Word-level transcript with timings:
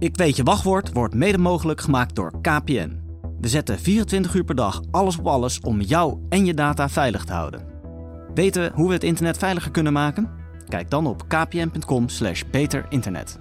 Ik 0.00 0.16
weet 0.16 0.36
je 0.36 0.42
wachtwoord 0.42 0.92
wordt 0.92 1.14
mede 1.14 1.38
mogelijk 1.38 1.80
gemaakt 1.80 2.14
door 2.14 2.40
KPN. 2.40 3.00
We 3.40 3.48
zetten 3.48 3.78
24 3.78 4.34
uur 4.34 4.44
per 4.44 4.54
dag 4.54 4.82
alles 4.90 5.18
op 5.18 5.26
alles 5.26 5.60
om 5.60 5.80
jou 5.80 6.18
en 6.28 6.44
je 6.44 6.54
data 6.54 6.88
veilig 6.88 7.24
te 7.24 7.32
houden. 7.32 7.66
Weten 8.34 8.72
hoe 8.72 8.86
we 8.86 8.92
het 8.92 9.04
internet 9.04 9.38
veiliger 9.38 9.70
kunnen 9.70 9.92
maken? 9.92 10.30
Kijk 10.68 10.90
dan 10.90 11.06
op 11.06 11.28
kpn.com/slash 11.28 12.42
beterinternet. 12.50 13.38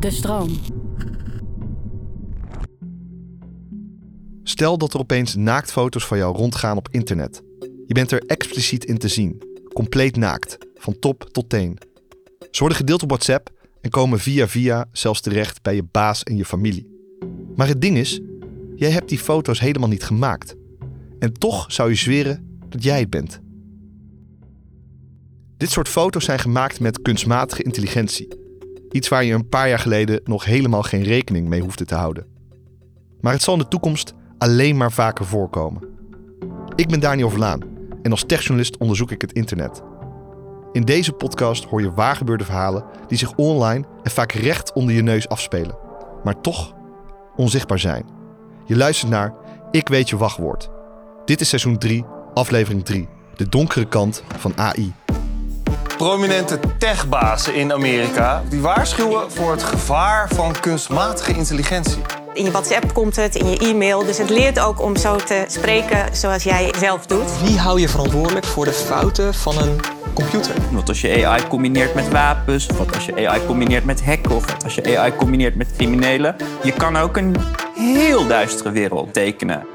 De 0.00 0.10
stroom. 0.10 0.50
Stel 4.42 4.78
dat 4.78 4.94
er 4.94 5.00
opeens 5.00 5.34
naaktfoto's 5.34 6.06
van 6.06 6.18
jou 6.18 6.36
rondgaan 6.36 6.76
op 6.76 6.88
internet. 6.90 7.42
Je 7.86 7.94
bent 7.94 8.10
er 8.10 8.22
expliciet 8.26 8.84
in 8.84 8.98
te 8.98 9.08
zien, 9.08 9.42
compleet 9.72 10.16
naakt, 10.16 10.58
van 10.74 10.98
top 10.98 11.28
tot 11.30 11.48
teen. 11.48 11.78
Ze 12.52 12.60
worden 12.60 12.78
gedeeld 12.78 13.02
op 13.02 13.08
WhatsApp 13.08 13.50
en 13.80 13.90
komen 13.90 14.18
via 14.18 14.48
via 14.48 14.88
zelfs 14.92 15.20
terecht 15.20 15.62
bij 15.62 15.74
je 15.74 15.84
baas 15.90 16.22
en 16.22 16.36
je 16.36 16.44
familie. 16.44 16.86
Maar 17.56 17.68
het 17.68 17.80
ding 17.80 17.96
is, 17.96 18.20
jij 18.74 18.90
hebt 18.90 19.08
die 19.08 19.18
foto's 19.18 19.60
helemaal 19.60 19.88
niet 19.88 20.04
gemaakt. 20.04 20.56
En 21.18 21.32
toch 21.32 21.72
zou 21.72 21.88
je 21.88 21.94
zweren 21.94 22.58
dat 22.68 22.82
jij 22.82 23.00
het 23.00 23.10
bent. 23.10 23.40
Dit 25.56 25.70
soort 25.70 25.88
foto's 25.88 26.24
zijn 26.24 26.38
gemaakt 26.38 26.80
met 26.80 27.02
kunstmatige 27.02 27.62
intelligentie. 27.62 28.28
Iets 28.90 29.08
waar 29.08 29.24
je 29.24 29.34
een 29.34 29.48
paar 29.48 29.68
jaar 29.68 29.78
geleden 29.78 30.20
nog 30.24 30.44
helemaal 30.44 30.82
geen 30.82 31.02
rekening 31.02 31.48
mee 31.48 31.60
hoefde 31.60 31.84
te 31.84 31.94
houden. 31.94 32.26
Maar 33.20 33.32
het 33.32 33.42
zal 33.42 33.54
in 33.54 33.60
de 33.60 33.68
toekomst 33.68 34.14
alleen 34.38 34.76
maar 34.76 34.92
vaker 34.92 35.24
voorkomen. 35.24 35.88
Ik 36.74 36.88
ben 36.88 37.00
Daniel 37.00 37.30
Verlaan 37.30 37.60
en 38.02 38.10
als 38.10 38.24
techjournalist 38.26 38.76
onderzoek 38.76 39.10
ik 39.10 39.20
het 39.20 39.32
internet. 39.32 39.82
In 40.72 40.84
deze 40.84 41.12
podcast 41.12 41.64
hoor 41.64 41.80
je 41.80 41.92
waargebeurde 41.92 42.44
verhalen 42.44 42.84
die 43.08 43.18
zich 43.18 43.32
online 43.36 43.84
en 44.02 44.10
vaak 44.10 44.32
recht 44.32 44.72
onder 44.72 44.94
je 44.94 45.02
neus 45.02 45.28
afspelen, 45.28 45.76
maar 46.24 46.40
toch 46.40 46.72
onzichtbaar 47.36 47.78
zijn. 47.78 48.04
Je 48.64 48.76
luistert 48.76 49.10
naar 49.10 49.34
Ik 49.70 49.88
weet 49.88 50.08
je 50.08 50.16
wachtwoord. 50.16 50.70
Dit 51.24 51.40
is 51.40 51.48
seizoen 51.48 51.78
3, 51.78 52.04
aflevering 52.34 52.84
3. 52.84 53.08
De 53.36 53.48
donkere 53.48 53.88
kant 53.88 54.22
van 54.38 54.52
AI. 54.56 54.92
Prominente 55.96 56.60
techbazen 56.78 57.54
in 57.54 57.72
Amerika 57.72 58.42
die 58.48 58.60
waarschuwen 58.60 59.30
voor 59.30 59.50
het 59.50 59.62
gevaar 59.62 60.28
van 60.28 60.60
kunstmatige 60.60 61.32
intelligentie. 61.32 62.02
In 62.32 62.44
je 62.44 62.50
WhatsApp 62.50 62.94
komt 62.94 63.16
het, 63.16 63.34
in 63.34 63.50
je 63.50 63.58
e-mail. 63.58 64.04
Dus 64.04 64.18
het 64.18 64.30
leert 64.30 64.60
ook 64.60 64.80
om 64.80 64.96
zo 64.96 65.16
te 65.16 65.44
spreken 65.46 66.16
zoals 66.16 66.42
jij 66.42 66.74
zelf 66.78 67.06
doet. 67.06 67.40
Wie 67.42 67.58
hou 67.58 67.80
je 67.80 67.88
verantwoordelijk 67.88 68.46
voor 68.46 68.64
de 68.64 68.72
fouten 68.72 69.34
van 69.34 69.58
een 69.58 69.80
computer? 70.12 70.54
Wat 70.72 70.88
als 70.88 71.00
je 71.00 71.26
AI 71.26 71.48
combineert 71.48 71.94
met 71.94 72.08
wapens, 72.08 72.66
wat 72.66 72.94
als 72.94 73.06
je 73.06 73.28
AI 73.28 73.46
combineert 73.46 73.84
met 73.84 74.04
hacken, 74.04 74.30
of 74.30 74.52
wat 74.52 74.64
als 74.64 74.74
je 74.74 74.98
AI 74.98 75.12
combineert 75.16 75.54
met 75.54 75.72
criminelen. 75.76 76.36
Je 76.62 76.72
kan 76.72 76.96
ook 76.96 77.16
een 77.16 77.36
heel 77.74 78.26
duistere 78.26 78.70
wereld 78.70 79.12
tekenen. 79.14 79.66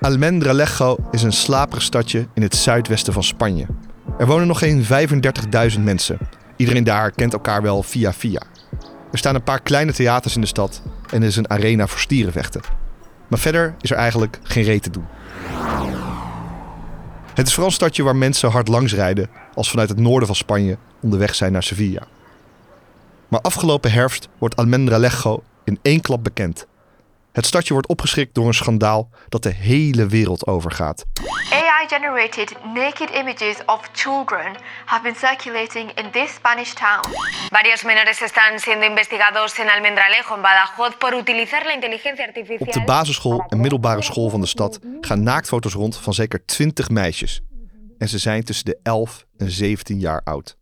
Almendralejo 0.00 0.96
is 1.10 1.22
een 1.22 1.32
slaperig 1.32 1.82
stadje 1.82 2.26
in 2.34 2.42
het 2.42 2.56
zuidwesten 2.56 3.12
van 3.12 3.24
Spanje. 3.24 3.66
Er 4.18 4.26
wonen 4.26 4.46
nog 4.46 4.58
geen 4.58 4.84
35.000 5.74 5.80
mensen. 5.80 6.18
Iedereen 6.56 6.84
daar 6.84 7.10
kent 7.10 7.32
elkaar 7.32 7.62
wel 7.62 7.82
via 7.82 8.12
via. 8.12 8.42
Er 9.12 9.18
staan 9.18 9.34
een 9.34 9.42
paar 9.42 9.60
kleine 9.60 9.92
theaters 9.92 10.34
in 10.34 10.40
de 10.40 10.46
stad 10.46 10.82
en 11.10 11.22
er 11.22 11.28
is 11.28 11.36
een 11.36 11.50
arena 11.50 11.86
voor 11.86 11.98
stierenvechten. 11.98 12.60
Maar 13.28 13.38
verder 13.38 13.74
is 13.80 13.90
er 13.90 13.96
eigenlijk 13.96 14.38
geen 14.42 14.64
reet 14.64 14.82
te 14.82 14.90
doen. 14.90 15.04
Het 17.34 17.46
is 17.46 17.52
vooral 17.52 17.70
een 17.70 17.76
stadje 17.76 18.02
waar 18.02 18.16
mensen 18.16 18.50
hard 18.50 18.68
langs 18.68 18.94
rijden 18.94 19.30
als 19.54 19.70
vanuit 19.70 19.88
het 19.88 19.98
noorden 19.98 20.26
van 20.26 20.36
Spanje 20.36 20.76
onderweg 21.00 21.34
zijn 21.34 21.52
naar 21.52 21.62
Sevilla. 21.62 22.02
Maar 23.28 23.40
afgelopen 23.40 23.92
herfst 23.92 24.28
wordt 24.38 24.56
Almendralejo 24.56 25.42
in 25.64 25.78
één 25.82 26.00
klap 26.00 26.24
bekend. 26.24 26.66
Het 27.34 27.46
stadje 27.46 27.72
wordt 27.72 27.88
opgeschrikt 27.88 28.34
door 28.34 28.46
een 28.46 28.54
schandaal 28.54 29.10
dat 29.28 29.42
de 29.42 29.50
hele 29.50 30.06
wereld 30.06 30.46
overgaat. 30.46 31.04
AI-generated 31.50 32.54
naked 32.74 33.10
images 33.10 33.56
of 33.66 33.88
children 33.92 34.56
have 34.84 35.02
been 35.02 35.14
circulating 35.14 35.90
in 35.94 36.10
this 36.10 36.34
Spanish 36.34 36.72
town. 36.72 37.00
Varios 37.50 37.82
menores 37.82 38.20
están 38.20 38.58
siendo 38.58 38.86
investigados 38.86 39.58
en 39.58 39.68
Almendralejo, 39.68 40.34
en 40.34 40.42
Badajoz, 40.42 40.94
por 40.98 41.12
utilizar 41.14 41.64
la 41.64 41.72
inteligencia 41.72 42.24
artificial. 42.26 42.66
Op 42.66 42.72
de 42.72 42.84
basisschool 42.84 43.44
en 43.48 43.60
middelbare 43.60 44.02
school 44.02 44.30
van 44.30 44.40
de 44.40 44.46
stad 44.46 44.78
gaan 45.00 45.22
naaktfoto's 45.22 45.72
rond 45.72 45.96
van 45.96 46.14
zeker 46.14 46.44
20 46.44 46.88
meisjes. 46.88 47.40
En 47.98 48.08
ze 48.08 48.18
zijn 48.18 48.44
tussen 48.44 48.64
de 48.64 48.78
11 48.82 49.24
en 49.36 49.50
17 49.50 49.98
jaar 49.98 50.20
oud. 50.24 50.56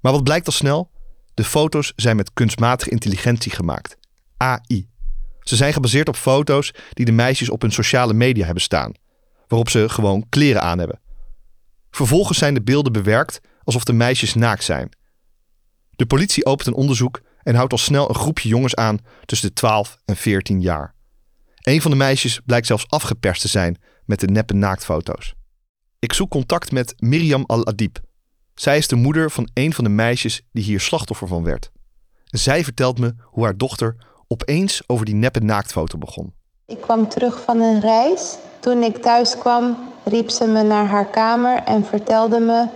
Maar 0.00 0.12
wat 0.12 0.24
blijkt 0.24 0.46
al 0.46 0.52
snel? 0.52 0.90
De 1.34 1.44
foto's 1.44 1.92
zijn 1.96 2.16
met 2.16 2.32
kunstmatige 2.32 2.90
intelligentie 2.90 3.52
gemaakt. 3.52 3.96
AI. 4.36 4.88
Ze 5.48 5.56
zijn 5.56 5.72
gebaseerd 5.72 6.08
op 6.08 6.16
foto's 6.16 6.72
die 6.92 7.04
de 7.04 7.12
meisjes 7.12 7.48
op 7.50 7.62
hun 7.62 7.72
sociale 7.72 8.12
media 8.12 8.44
hebben 8.44 8.62
staan, 8.62 8.92
waarop 9.46 9.68
ze 9.68 9.88
gewoon 9.88 10.26
kleren 10.28 10.62
aan 10.62 10.78
hebben. 10.78 11.00
Vervolgens 11.90 12.38
zijn 12.38 12.54
de 12.54 12.62
beelden 12.62 12.92
bewerkt 12.92 13.40
alsof 13.64 13.84
de 13.84 13.92
meisjes 13.92 14.34
naakt 14.34 14.64
zijn. 14.64 14.88
De 15.90 16.06
politie 16.06 16.46
opent 16.46 16.66
een 16.66 16.74
onderzoek 16.74 17.20
en 17.42 17.54
houdt 17.54 17.72
al 17.72 17.78
snel 17.78 18.08
een 18.08 18.14
groepje 18.14 18.48
jongens 18.48 18.74
aan 18.74 18.98
tussen 19.24 19.48
de 19.48 19.54
12 19.54 19.98
en 20.04 20.16
14 20.16 20.60
jaar. 20.60 20.94
Een 21.56 21.82
van 21.82 21.90
de 21.90 21.96
meisjes 21.96 22.40
blijkt 22.46 22.66
zelfs 22.66 22.88
afgeperst 22.88 23.40
te 23.40 23.48
zijn 23.48 23.80
met 24.04 24.20
de 24.20 24.26
neppe 24.26 24.54
naaktfoto's. 24.54 25.34
Ik 25.98 26.12
zoek 26.12 26.30
contact 26.30 26.72
met 26.72 26.94
Miriam 26.96 27.44
Al-Adib. 27.46 27.96
Zij 28.54 28.76
is 28.76 28.88
de 28.88 28.96
moeder 28.96 29.30
van 29.30 29.50
een 29.54 29.74
van 29.74 29.84
de 29.84 29.90
meisjes 29.90 30.42
die 30.52 30.64
hier 30.64 30.80
slachtoffer 30.80 31.28
van 31.28 31.44
werd. 31.44 31.70
Zij 32.24 32.64
vertelt 32.64 32.98
me 32.98 33.14
hoe 33.22 33.44
haar 33.44 33.56
dochter 33.56 33.96
opeens 34.28 34.82
over 34.86 35.04
die 35.04 35.14
neppe 35.14 35.40
naaktfoto 35.40 35.98
begon. 35.98 36.32
Ik 36.66 36.80
kwam 36.80 37.08
terug 37.08 37.42
van 37.42 37.60
een 37.60 37.80
reis. 37.80 38.36
Toen 38.60 38.82
ik 38.82 38.96
thuis 38.96 39.38
kwam, 39.38 39.76
riep 40.04 40.30
ze 40.30 40.46
me 40.46 40.62
naar 40.62 40.86
haar 40.86 41.06
kamer 41.06 41.62
en 41.62 41.84
vertelde 41.84 42.40
me, 42.40 42.66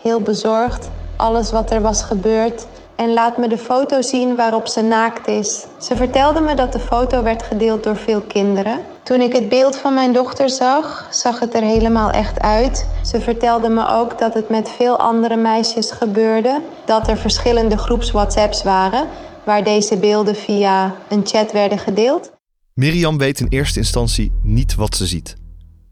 heel 0.00 0.20
bezorgd, 0.20 0.90
alles 1.16 1.50
wat 1.50 1.70
er 1.70 1.80
was 1.80 2.02
gebeurd. 2.02 2.66
En 2.96 3.12
laat 3.12 3.38
me 3.38 3.48
de 3.48 3.58
foto 3.58 4.02
zien 4.02 4.36
waarop 4.36 4.68
ze 4.68 4.82
naakt 4.82 5.26
is. 5.26 5.64
Ze 5.78 5.96
vertelde 5.96 6.40
me 6.40 6.54
dat 6.54 6.72
de 6.72 6.78
foto 6.78 7.22
werd 7.22 7.42
gedeeld 7.42 7.82
door 7.82 7.96
veel 7.96 8.20
kinderen. 8.20 8.80
Toen 9.02 9.20
ik 9.20 9.32
het 9.32 9.48
beeld 9.48 9.76
van 9.76 9.94
mijn 9.94 10.12
dochter 10.12 10.50
zag, 10.50 11.08
zag 11.10 11.40
het 11.40 11.54
er 11.54 11.62
helemaal 11.62 12.10
echt 12.10 12.40
uit. 12.40 12.86
Ze 13.02 13.20
vertelde 13.20 13.68
me 13.68 13.88
ook 13.88 14.18
dat 14.18 14.34
het 14.34 14.48
met 14.48 14.68
veel 14.68 14.98
andere 14.98 15.36
meisjes 15.36 15.90
gebeurde. 15.90 16.60
Dat 16.84 17.08
er 17.08 17.16
verschillende 17.16 17.76
groeps 17.76 18.10
WhatsApps 18.10 18.62
waren 18.62 19.08
waar 19.50 19.64
deze 19.64 19.96
beelden 19.96 20.36
via 20.36 20.96
een 21.08 21.26
chat 21.26 21.52
werden 21.52 21.78
gedeeld. 21.78 22.32
Miriam 22.74 23.18
weet 23.18 23.40
in 23.40 23.46
eerste 23.48 23.78
instantie 23.78 24.32
niet 24.42 24.74
wat 24.74 24.96
ze 24.96 25.06
ziet. 25.06 25.36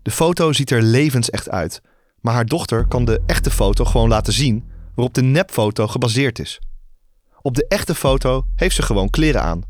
De 0.03 0.11
foto 0.11 0.53
ziet 0.53 0.71
er 0.71 0.83
levensecht 0.83 1.51
uit, 1.51 1.81
maar 2.21 2.35
haar 2.35 2.47
dochter 2.47 2.87
kan 2.87 3.05
de 3.05 3.21
echte 3.27 3.51
foto 3.51 3.85
gewoon 3.85 4.09
laten 4.09 4.33
zien 4.33 4.65
waarop 4.95 5.15
de 5.15 5.23
nepfoto 5.23 5.87
gebaseerd 5.87 6.39
is. 6.39 6.61
Op 7.43 7.55
de 7.55 7.67
echte 7.69 7.95
foto 7.95 8.45
heeft 8.55 8.75
ze 8.75 8.83
gewoon 8.83 9.11
kleren 9.11 9.43
aan. 9.43 9.63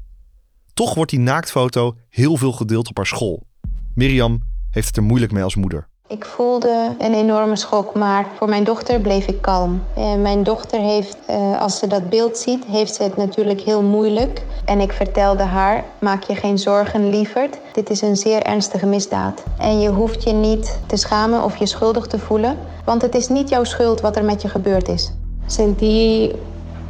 Toch 0.75 0.95
wordt 0.95 1.11
die 1.11 1.21
naaktfoto 1.21 1.97
heel 2.09 2.37
veel 2.37 2.53
gedeeld 2.53 2.89
op 2.89 2.97
haar 2.97 3.07
school. 3.07 3.47
Miriam 3.95 4.43
heeft 4.71 4.87
het 4.87 4.97
er 4.97 5.03
moeilijk 5.03 5.33
mee 5.33 5.43
als 5.43 5.57
moeder. 5.57 5.89
Ik 6.11 6.25
voelde 6.25 6.95
een 6.99 7.15
enorme 7.15 7.57
schok, 7.57 7.95
maar 7.95 8.27
voor 8.37 8.49
mijn 8.49 8.65
dochter 8.65 9.01
bleef 9.01 9.27
ik 9.27 9.41
kalm. 9.41 9.83
En 9.97 10.23
mijn 10.23 10.43
dochter 10.43 10.81
heeft, 10.81 11.19
eh, 11.27 11.61
als 11.61 11.79
ze 11.79 11.87
dat 11.87 12.09
beeld 12.09 12.37
ziet, 12.37 12.65
heeft 12.65 12.95
ze 12.95 13.03
het 13.03 13.17
natuurlijk 13.17 13.61
heel 13.61 13.83
moeilijk. 13.83 14.43
En 14.65 14.81
ik 14.81 14.93
vertelde 14.93 15.43
haar, 15.43 15.85
maak 16.01 16.23
je 16.23 16.35
geen 16.35 16.59
zorgen 16.59 17.09
lieverd. 17.09 17.59
Dit 17.73 17.91
is 17.91 18.03
een 18.03 18.17
zeer 18.17 18.43
ernstige 18.43 18.87
misdaad. 18.87 19.43
En 19.59 19.81
je 19.81 19.89
hoeft 19.89 20.23
je 20.23 20.33
niet 20.33 20.79
te 20.87 20.97
schamen 20.97 21.45
of 21.45 21.57
je 21.57 21.67
schuldig 21.67 22.07
te 22.07 22.19
voelen. 22.19 22.57
Want 22.85 23.03
het 23.03 23.15
is 23.15 23.29
niet 23.29 23.49
jouw 23.49 23.65
schuld 23.65 24.01
wat 24.01 24.17
er 24.17 24.25
met 24.25 24.43
je 24.43 24.49
gebeurd 24.49 24.89
is. 24.89 25.13
Sentí 25.47 26.33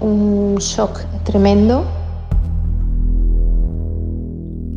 un 0.02 0.56
shock 0.60 1.00
tremendo. 1.22 1.84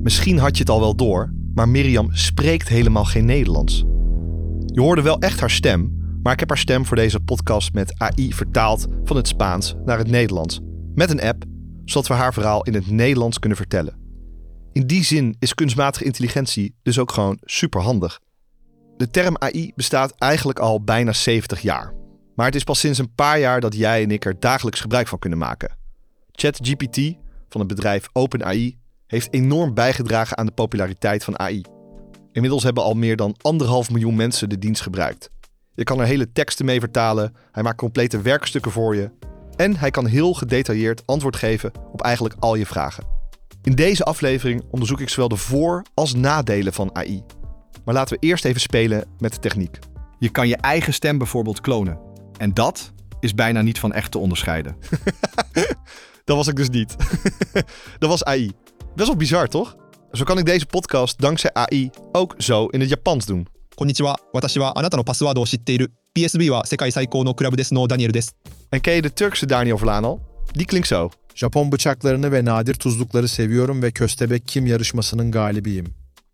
Misschien 0.02 0.40
had 0.40 0.58
je 0.58 0.64
het 0.64 0.72
al 0.72 0.80
wel 0.80 0.96
door, 0.96 1.34
maar 1.56 1.70
Miriam 1.70 2.08
spreekt 2.12 2.68
helemaal 2.68 3.06
geen 3.06 3.26
Nederlands. 3.26 3.86
Je 4.66 4.82
hoorde 4.82 5.02
wel 5.02 5.20
echt 5.20 5.40
haar 5.40 5.50
stem, 5.50 6.00
maar 6.24 6.34
ik 6.34 6.40
heb 6.40 6.50
haar 6.50 6.58
stem 6.58 6.86
voor 6.86 6.96
deze 6.96 7.20
podcast 7.20 7.74
met 7.74 7.94
AI 7.98 8.34
vertaald 8.34 8.88
van 9.04 9.16
het 9.16 9.28
Spaans 9.28 9.76
naar 9.86 9.98
het 9.98 10.10
Nederlands. 10.10 10.60
Met 10.96 11.10
een 11.10 11.22
app, 11.22 11.44
zodat 11.86 12.08
we 12.08 12.14
haar 12.14 12.34
verhaal 12.34 12.64
in 12.64 12.74
het 12.74 12.90
Nederlands 12.92 13.40
kunnen 13.40 13.58
vertellen. 13.58 14.00
In 14.74 14.88
die 14.88 15.04
zin 15.04 15.36
is 15.40 15.54
kunstmatige 15.54 16.04
intelligentie 16.04 16.76
dus 16.84 17.00
ook 17.00 17.12
gewoon 17.12 17.38
superhandig. 17.42 18.20
De 18.98 19.10
term 19.10 19.36
AI 19.38 19.72
bestaat 19.76 20.14
eigenlijk 20.18 20.60
al 20.60 20.84
bijna 20.84 21.14
70 21.14 21.62
jaar. 21.62 21.94
Maar 22.36 22.46
het 22.46 22.56
is 22.56 22.64
pas 22.64 22.80
sinds 22.80 23.00
een 23.00 23.14
paar 23.14 23.40
jaar 23.40 23.62
dat 23.62 23.76
jij 23.76 24.04
en 24.04 24.12
ik 24.12 24.26
er 24.26 24.40
dagelijks 24.40 24.80
gebruik 24.80 25.08
van 25.08 25.20
kunnen 25.20 25.40
maken. 25.40 25.78
ChatGPT 26.32 26.98
van 27.50 27.60
het 27.62 27.68
bedrijf 27.68 28.10
OpenAI 28.14 28.78
heeft 29.08 29.34
enorm 29.34 29.74
bijgedragen 29.74 30.38
aan 30.38 30.46
de 30.46 30.52
populariteit 30.52 31.24
van 31.24 31.40
AI. 31.40 31.62
Inmiddels 32.32 32.64
hebben 32.64 32.84
al 32.84 32.94
meer 32.94 33.16
dan 33.16 33.36
anderhalf 33.42 33.92
miljoen 33.92 34.16
mensen 34.16 34.50
de 34.50 34.58
dienst 34.58 34.82
gebruikt. 34.82 35.30
Je 35.74 35.84
kan 35.84 36.00
er 36.00 36.06
hele 36.06 36.32
teksten 36.32 36.66
mee 36.66 36.80
vertalen, 36.80 37.36
hij 37.52 37.64
maakt 37.64 37.78
complete 37.78 38.22
werkstukken 38.22 38.72
voor 38.72 38.96
je 38.96 39.12
en 39.56 39.76
hij 39.78 39.92
kan 39.92 40.06
heel 40.06 40.34
gedetailleerd 40.34 41.04
antwoord 41.06 41.36
geven 41.36 41.72
op 41.92 42.02
eigenlijk 42.02 42.36
al 42.40 42.56
je 42.56 42.66
vragen. 42.66 43.06
In 43.62 43.76
deze 43.76 44.04
aflevering 44.04 44.64
onderzoek 44.72 45.00
ik 45.00 45.10
zowel 45.10 45.28
de 45.28 45.36
voor- 45.36 45.86
als 45.94 46.14
nadelen 46.14 46.74
van 46.74 46.96
AI. 46.96 47.24
Maar 47.86 47.94
laten 47.94 48.18
we 48.20 48.28
eerst 48.28 48.46
even 48.46 48.62
spelen 48.62 49.08
met 49.20 49.34
de 49.34 49.40
techniek. 49.40 49.80
Je 50.20 50.30
kan 50.30 50.48
je 50.48 50.56
eigen 50.58 50.94
stem 50.94 51.18
bijvoorbeeld 51.18 51.62
klonen. 51.62 52.00
En 52.38 52.54
dat 52.54 52.92
is 53.20 53.34
bijna 53.34 53.62
niet 53.62 53.80
van 53.80 53.94
echt 53.94 54.12
te 54.12 54.18
onderscheiden. 54.18 54.76
dat 56.26 56.36
was 56.36 56.48
ik 56.48 56.56
dus 56.56 56.70
niet. 56.70 56.96
dat 58.00 58.10
was 58.10 58.24
AI. 58.24 58.52
Best 58.96 59.08
wel 59.08 59.18
bizar, 59.18 59.48
toch? 59.48 59.76
Zo 60.12 60.24
kan 60.24 60.38
ik 60.38 60.46
deze 60.46 60.66
podcast 60.66 61.20
dankzij 61.20 61.54
AI 61.54 61.90
ook 62.12 62.36
zo 62.38 62.66
in 62.66 62.80
het 62.80 62.90
Japans 62.90 63.26
doen. 63.26 63.48
Konnichiwa, 63.76 64.18
watashi 64.32 64.60
wa 64.60 64.74
anata 64.74 64.96
no 64.96 65.04
password 65.04 65.38
o 65.38 65.46
shitteiru. 65.46 65.88
PSB 66.12 66.48
wa 66.48 66.64
sekai 66.64 66.92
saikou 66.92 67.24
no 67.24 67.34
club 67.34 67.56
desu 67.56 67.74
no 67.74 67.88
Daniel 67.88 68.12
desu. 68.12 68.30
En 68.70 68.82
ken 68.82 68.94
je 68.94 69.02
de 69.02 69.14
Turkse 69.14 69.46
Daniel 69.46 69.78
Vlaan 69.78 70.04
al? 70.04 70.20
Die 70.52 70.66
klinkt 70.66 70.88
zo. 70.88 71.10
Japon 71.34 71.72
bıçaklarını 71.72 72.32
ve 72.32 72.46
nadir 72.46 72.74
tuzlukları 72.74 73.28
seviyorum 73.28 73.82
ve 73.82 73.92
köstebek 73.92 74.48
kim 74.48 74.66
yarışmasının 74.66 75.32
galibiyim. 75.32 75.86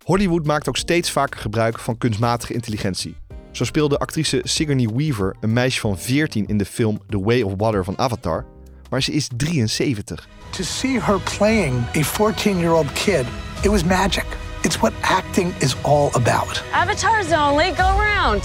Hollywood 0.04 0.46
maakt 0.46 0.70
ook 0.70 0.78
steeds 0.78 1.18
vaker 1.18 1.42
gebruik 1.42 1.80
van 1.80 1.98
kunstmatige 1.98 2.54
intelligentie. 2.54 3.16
Zo 3.54 3.66
speelde 3.66 3.98
actrice 3.98 4.42
Sigourney 4.44 4.88
Weaver 4.88 5.36
een 5.42 5.54
meisje 5.54 5.80
van 5.80 5.98
14 5.98 6.46
in 6.48 6.58
de 6.58 6.66
film 6.66 7.00
The 7.10 7.20
Way 7.20 7.42
of 7.42 7.54
Water 7.58 7.84
van 7.84 7.98
Avatar, 7.98 8.46
maar 8.90 9.04
ze 9.04 9.12
is 9.12 9.30
73. 9.38 10.28
To 10.50 10.64
see 10.64 11.00
her 11.00 11.20
playing 11.38 11.76
a 11.96 12.04
14-year-old 12.04 12.94
kid 12.94 13.26
it 13.64 13.70
was 13.70 13.84
magic. 13.84 14.26
It's 14.64 14.80
what 14.80 14.94
acting 15.02 15.54
is 15.60 15.76
all 15.84 16.10
about. 16.14 16.64
Avatar's 16.72 17.32
only 17.32 17.74
go 17.76 17.84
round. 17.84 18.44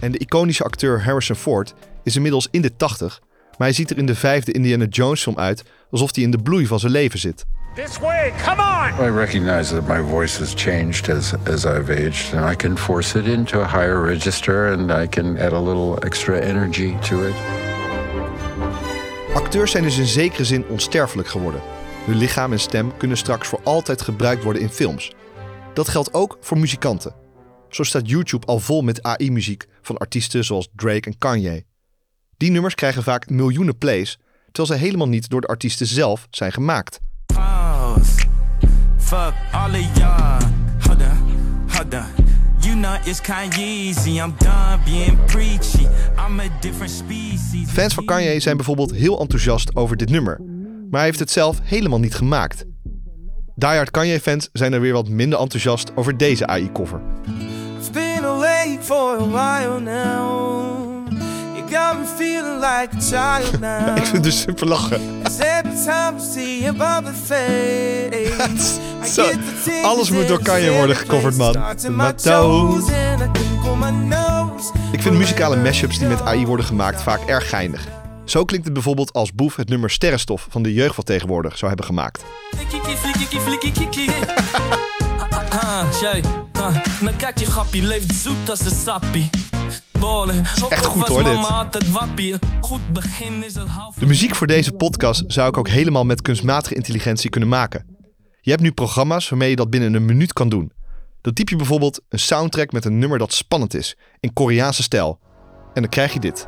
En 0.00 0.12
de 0.12 0.18
iconische 0.18 0.64
acteur 0.64 1.02
Harrison 1.04 1.36
Ford 1.36 1.74
is 2.02 2.16
inmiddels 2.16 2.48
in 2.50 2.60
de 2.60 2.76
80, 2.76 3.20
maar 3.58 3.66
hij 3.66 3.72
ziet 3.72 3.90
er 3.90 3.98
in 3.98 4.06
de 4.06 4.14
vijfde 4.14 4.52
Indiana 4.52 4.84
Jones 4.84 5.22
film 5.22 5.38
uit 5.38 5.62
alsof 5.90 6.14
hij 6.14 6.24
in 6.24 6.30
de 6.30 6.38
bloei 6.38 6.66
van 6.66 6.78
zijn 6.78 6.92
leven 6.92 7.18
zit. 7.18 7.46
This 7.74 7.98
way, 7.98 8.32
come 8.44 8.62
on! 8.62 9.06
I 9.06 9.10
recognize 9.10 9.74
that 9.74 9.86
my 9.86 10.00
voice 10.10 10.38
has 10.38 10.54
changed 10.56 11.08
as, 11.08 11.34
as 11.46 11.64
I've 11.64 11.90
aged, 11.90 12.34
and 12.34 12.52
I 12.52 12.56
can 12.56 12.76
force 12.76 13.18
it 13.18 13.26
into 13.26 13.60
a 13.60 13.66
higher 13.66 14.02
register 14.02 14.72
and 14.72 14.90
I 14.90 15.06
can 15.06 15.38
add 15.38 15.52
a 15.52 15.60
little 15.60 15.98
extra 16.04 16.40
energy 16.40 16.96
to 17.02 17.26
it. 17.28 17.34
Acteurs 19.34 19.70
zijn 19.70 19.82
dus 19.82 19.98
in 19.98 20.06
zekere 20.06 20.44
zin 20.44 20.66
onsterfelijk 20.68 21.28
geworden. 21.28 21.60
Hun 22.04 22.16
lichaam 22.16 22.52
en 22.52 22.60
stem 22.60 22.96
kunnen 22.96 23.16
straks 23.16 23.48
voor 23.48 23.60
altijd 23.64 24.02
gebruikt 24.02 24.42
worden 24.44 24.62
in 24.62 24.68
films. 24.68 25.12
Dat 25.74 25.88
geldt 25.88 26.14
ook 26.14 26.36
voor 26.40 26.58
muzikanten. 26.58 27.14
Zo 27.68 27.82
staat 27.82 28.08
YouTube 28.08 28.46
al 28.46 28.58
vol 28.58 28.82
met 28.82 29.02
AI-muziek 29.02 29.66
van 29.82 29.96
artiesten 29.96 30.44
zoals 30.44 30.68
Drake 30.74 31.10
en 31.10 31.18
Kanye. 31.18 31.64
Die 32.36 32.50
nummers 32.50 32.74
krijgen 32.74 33.02
vaak 33.02 33.30
miljoenen 33.30 33.78
plays, 33.78 34.18
terwijl 34.52 34.78
ze 34.78 34.84
helemaal 34.84 35.08
niet 35.08 35.28
door 35.28 35.40
de 35.40 35.46
artiesten 35.46 35.86
zelf 35.86 36.26
zijn 36.30 36.52
gemaakt. 36.52 36.98
I'm 42.84 44.34
done 44.38 44.80
being 44.84 45.18
preachy. 45.26 45.86
I'm 46.16 46.40
a 46.40 46.48
different 46.60 46.90
species. 46.90 47.70
Fans 47.70 47.94
van 47.94 48.04
Kanye 48.04 48.40
zijn 48.40 48.56
bijvoorbeeld 48.56 48.92
heel 48.92 49.20
enthousiast 49.20 49.76
over 49.76 49.96
dit 49.96 50.10
nummer, 50.10 50.40
maar 50.90 51.00
hij 51.00 51.04
heeft 51.04 51.18
het 51.18 51.30
zelf 51.30 51.60
helemaal 51.62 51.98
niet 51.98 52.14
gemaakt. 52.14 52.64
Diehard 53.54 53.90
Kanye-fans 53.90 54.48
zijn 54.52 54.72
er 54.72 54.80
weer 54.80 54.92
wat 54.92 55.08
minder 55.08 55.38
enthousiast 55.38 55.96
over 55.96 56.16
deze 56.16 56.46
AI-cover. 56.46 57.00
It's 57.78 57.90
been 57.90 58.24
away 58.24 58.78
for 58.80 59.18
a 59.20 59.28
while 59.28 59.80
now. 59.80 60.77
You 61.68 61.80
got 61.80 61.98
me 61.98 62.06
feeling 62.16 62.60
like 62.60 62.88
a 62.96 63.00
child 63.00 63.60
now. 63.60 63.96
Ik 63.96 64.02
vind 64.02 64.12
het 64.14 64.22
dus 64.22 64.40
super 64.40 64.66
lachen. 64.66 65.00
Zo, 69.14 69.30
alles 69.82 70.10
moet 70.10 70.28
door 70.28 70.42
Kanye 70.42 70.70
worden 70.70 70.96
gecoverd, 70.96 71.36
man. 71.36 71.56
Ik 74.92 75.02
vind 75.02 75.16
muzikale 75.16 75.56
mashups 75.56 75.98
die 75.98 76.08
met 76.08 76.22
AI 76.22 76.46
worden 76.46 76.66
gemaakt 76.66 77.02
vaak 77.02 77.20
erg 77.26 77.48
geinig. 77.48 77.86
Zo 78.24 78.44
klinkt 78.44 78.64
het 78.64 78.74
bijvoorbeeld 78.74 79.12
als 79.12 79.32
Boef 79.32 79.56
het 79.56 79.68
nummer 79.68 79.90
Sterrenstof 79.90 80.46
van 80.50 80.62
de 80.62 80.72
jeugd 80.72 80.94
van 80.94 81.04
tegenwoordig 81.04 81.56
zou 81.56 81.68
hebben 81.68 81.86
gemaakt. 81.86 82.24
Ah, 85.50 86.00
jij, 86.00 86.22
ah, 86.52 86.76
nou 87.00 87.16
kijk 87.16 87.38
je 87.38 87.46
grappie, 87.46 87.82
leeft 87.82 88.14
zoet 88.14 88.50
als 88.50 88.60
een 88.60 88.76
sappie. 88.84 89.30
Ballen, 90.00 90.44
echt 90.68 90.84
goed, 90.84 91.06
hoor, 91.06 91.24
dit. 91.24 91.34
De 93.98 94.06
muziek 94.06 94.34
voor 94.34 94.46
deze 94.46 94.72
podcast 94.72 95.24
zou 95.26 95.48
ik 95.48 95.56
ook 95.56 95.68
helemaal 95.68 96.04
met 96.04 96.22
kunstmatige 96.22 96.74
intelligentie 96.74 97.30
kunnen 97.30 97.48
maken. 97.48 97.96
Je 98.40 98.50
hebt 98.50 98.62
nu 98.62 98.72
programma's 98.72 99.28
waarmee 99.28 99.50
je 99.50 99.56
dat 99.56 99.70
binnen 99.70 99.94
een 99.94 100.04
minuut 100.04 100.32
kan 100.32 100.48
doen. 100.48 100.72
Dan 101.20 101.32
typ 101.32 101.48
je 101.48 101.56
bijvoorbeeld 101.56 102.00
een 102.08 102.18
soundtrack 102.18 102.72
met 102.72 102.84
een 102.84 102.98
nummer 102.98 103.18
dat 103.18 103.32
spannend 103.32 103.74
is, 103.74 103.96
in 104.20 104.32
Koreaanse 104.32 104.82
stijl. 104.82 105.18
En 105.74 105.82
dan 105.82 105.90
krijg 105.90 106.12
je 106.12 106.20
dit. 106.20 106.44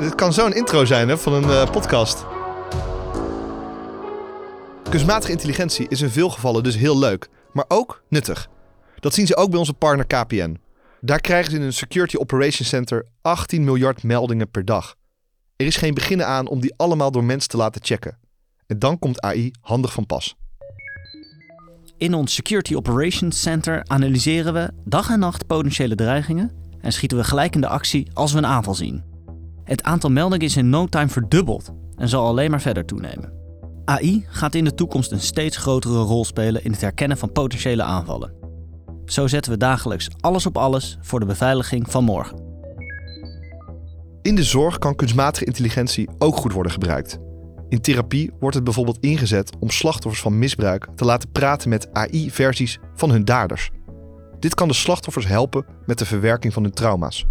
Dit 0.00 0.14
kan 0.14 0.32
zo'n 0.32 0.54
intro 0.54 0.84
zijn 0.84 1.08
hè, 1.08 1.18
van 1.18 1.32
een 1.32 1.50
eh, 1.50 1.70
podcast. 1.70 2.26
Kunstmatige 4.90 5.32
intelligentie 5.32 5.88
is 5.88 6.00
in 6.00 6.10
veel 6.10 6.30
gevallen 6.30 6.62
dus 6.62 6.76
heel 6.76 6.98
leuk, 6.98 7.28
maar 7.52 7.64
ook 7.68 8.02
nuttig. 8.08 8.48
Dat 9.00 9.14
zien 9.14 9.26
ze 9.26 9.36
ook 9.36 9.50
bij 9.50 9.58
onze 9.58 9.74
partner 9.74 10.06
KPN. 10.06 10.58
Daar 11.00 11.20
krijgen 11.20 11.50
ze 11.50 11.56
in 11.56 11.62
een 11.62 11.72
Security 11.72 12.16
Operations 12.16 12.68
Center 12.68 13.06
18 13.22 13.64
miljard 13.64 14.02
meldingen 14.02 14.50
per 14.50 14.64
dag. 14.64 14.94
Er 15.56 15.66
is 15.66 15.76
geen 15.76 15.94
beginnen 15.94 16.26
aan 16.26 16.48
om 16.48 16.60
die 16.60 16.74
allemaal 16.76 17.10
door 17.10 17.24
mensen 17.24 17.50
te 17.50 17.56
laten 17.56 17.84
checken. 17.84 18.18
En 18.66 18.78
dan 18.78 18.98
komt 18.98 19.20
AI 19.20 19.50
handig 19.60 19.92
van 19.92 20.06
pas. 20.06 20.36
In 21.98 22.14
ons 22.14 22.34
Security 22.34 22.74
Operations 22.74 23.40
Center 23.40 23.84
analyseren 23.86 24.52
we 24.52 24.70
dag 24.84 25.10
en 25.10 25.18
nacht 25.18 25.46
potentiële 25.46 25.94
dreigingen 25.94 26.52
en 26.80 26.92
schieten 26.92 27.18
we 27.18 27.24
gelijk 27.24 27.54
in 27.54 27.60
de 27.60 27.68
actie 27.68 28.10
als 28.12 28.32
we 28.32 28.38
een 28.38 28.46
aanval 28.46 28.74
zien. 28.74 29.04
Het 29.64 29.82
aantal 29.82 30.10
meldingen 30.10 30.46
is 30.46 30.56
in 30.56 30.70
no 30.70 30.86
time 30.86 31.08
verdubbeld 31.08 31.72
en 31.96 32.08
zal 32.08 32.26
alleen 32.26 32.50
maar 32.50 32.60
verder 32.60 32.84
toenemen. 32.84 33.32
AI 33.84 34.26
gaat 34.28 34.54
in 34.54 34.64
de 34.64 34.74
toekomst 34.74 35.10
een 35.10 35.20
steeds 35.20 35.56
grotere 35.56 35.98
rol 35.98 36.24
spelen 36.24 36.64
in 36.64 36.72
het 36.72 36.80
herkennen 36.80 37.18
van 37.18 37.32
potentiële 37.32 37.82
aanvallen. 37.82 38.45
Zo 39.06 39.26
zetten 39.26 39.52
we 39.52 39.58
dagelijks 39.58 40.08
alles 40.20 40.46
op 40.46 40.56
alles 40.56 40.98
voor 41.00 41.20
de 41.20 41.26
beveiliging 41.26 41.90
van 41.90 42.04
morgen. 42.04 42.44
In 44.22 44.34
de 44.34 44.44
zorg 44.44 44.78
kan 44.78 44.94
kunstmatige 44.94 45.44
intelligentie 45.44 46.08
ook 46.18 46.36
goed 46.36 46.52
worden 46.52 46.72
gebruikt. 46.72 47.18
In 47.68 47.80
therapie 47.80 48.30
wordt 48.40 48.54
het 48.54 48.64
bijvoorbeeld 48.64 49.00
ingezet 49.00 49.56
om 49.60 49.70
slachtoffers 49.70 50.22
van 50.22 50.38
misbruik 50.38 50.88
te 50.94 51.04
laten 51.04 51.30
praten 51.30 51.68
met 51.68 51.92
AI-versies 51.92 52.78
van 52.94 53.10
hun 53.10 53.24
daders. 53.24 53.70
Dit 54.38 54.54
kan 54.54 54.68
de 54.68 54.74
slachtoffers 54.74 55.26
helpen 55.26 55.66
met 55.86 55.98
de 55.98 56.06
verwerking 56.06 56.52
van 56.52 56.62
hun 56.62 56.72
trauma's. 56.72 57.26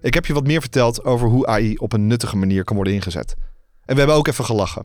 Ik 0.00 0.14
heb 0.14 0.26
je 0.26 0.32
wat 0.32 0.46
meer 0.46 0.60
verteld 0.60 1.04
over 1.04 1.28
hoe 1.28 1.46
AI 1.46 1.76
op 1.76 1.92
een 1.92 2.06
nuttige 2.06 2.36
manier 2.36 2.64
kan 2.64 2.76
worden 2.76 2.94
ingezet. 2.94 3.34
En 3.84 3.94
we 3.94 3.98
hebben 3.98 4.16
ook 4.16 4.28
even 4.28 4.44
gelachen. 4.44 4.84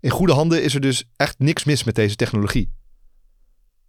In 0.00 0.10
goede 0.10 0.32
handen 0.32 0.62
is 0.62 0.74
er 0.74 0.80
dus 0.80 1.04
echt 1.16 1.38
niks 1.38 1.64
mis 1.64 1.84
met 1.84 1.94
deze 1.94 2.16
technologie. 2.16 2.70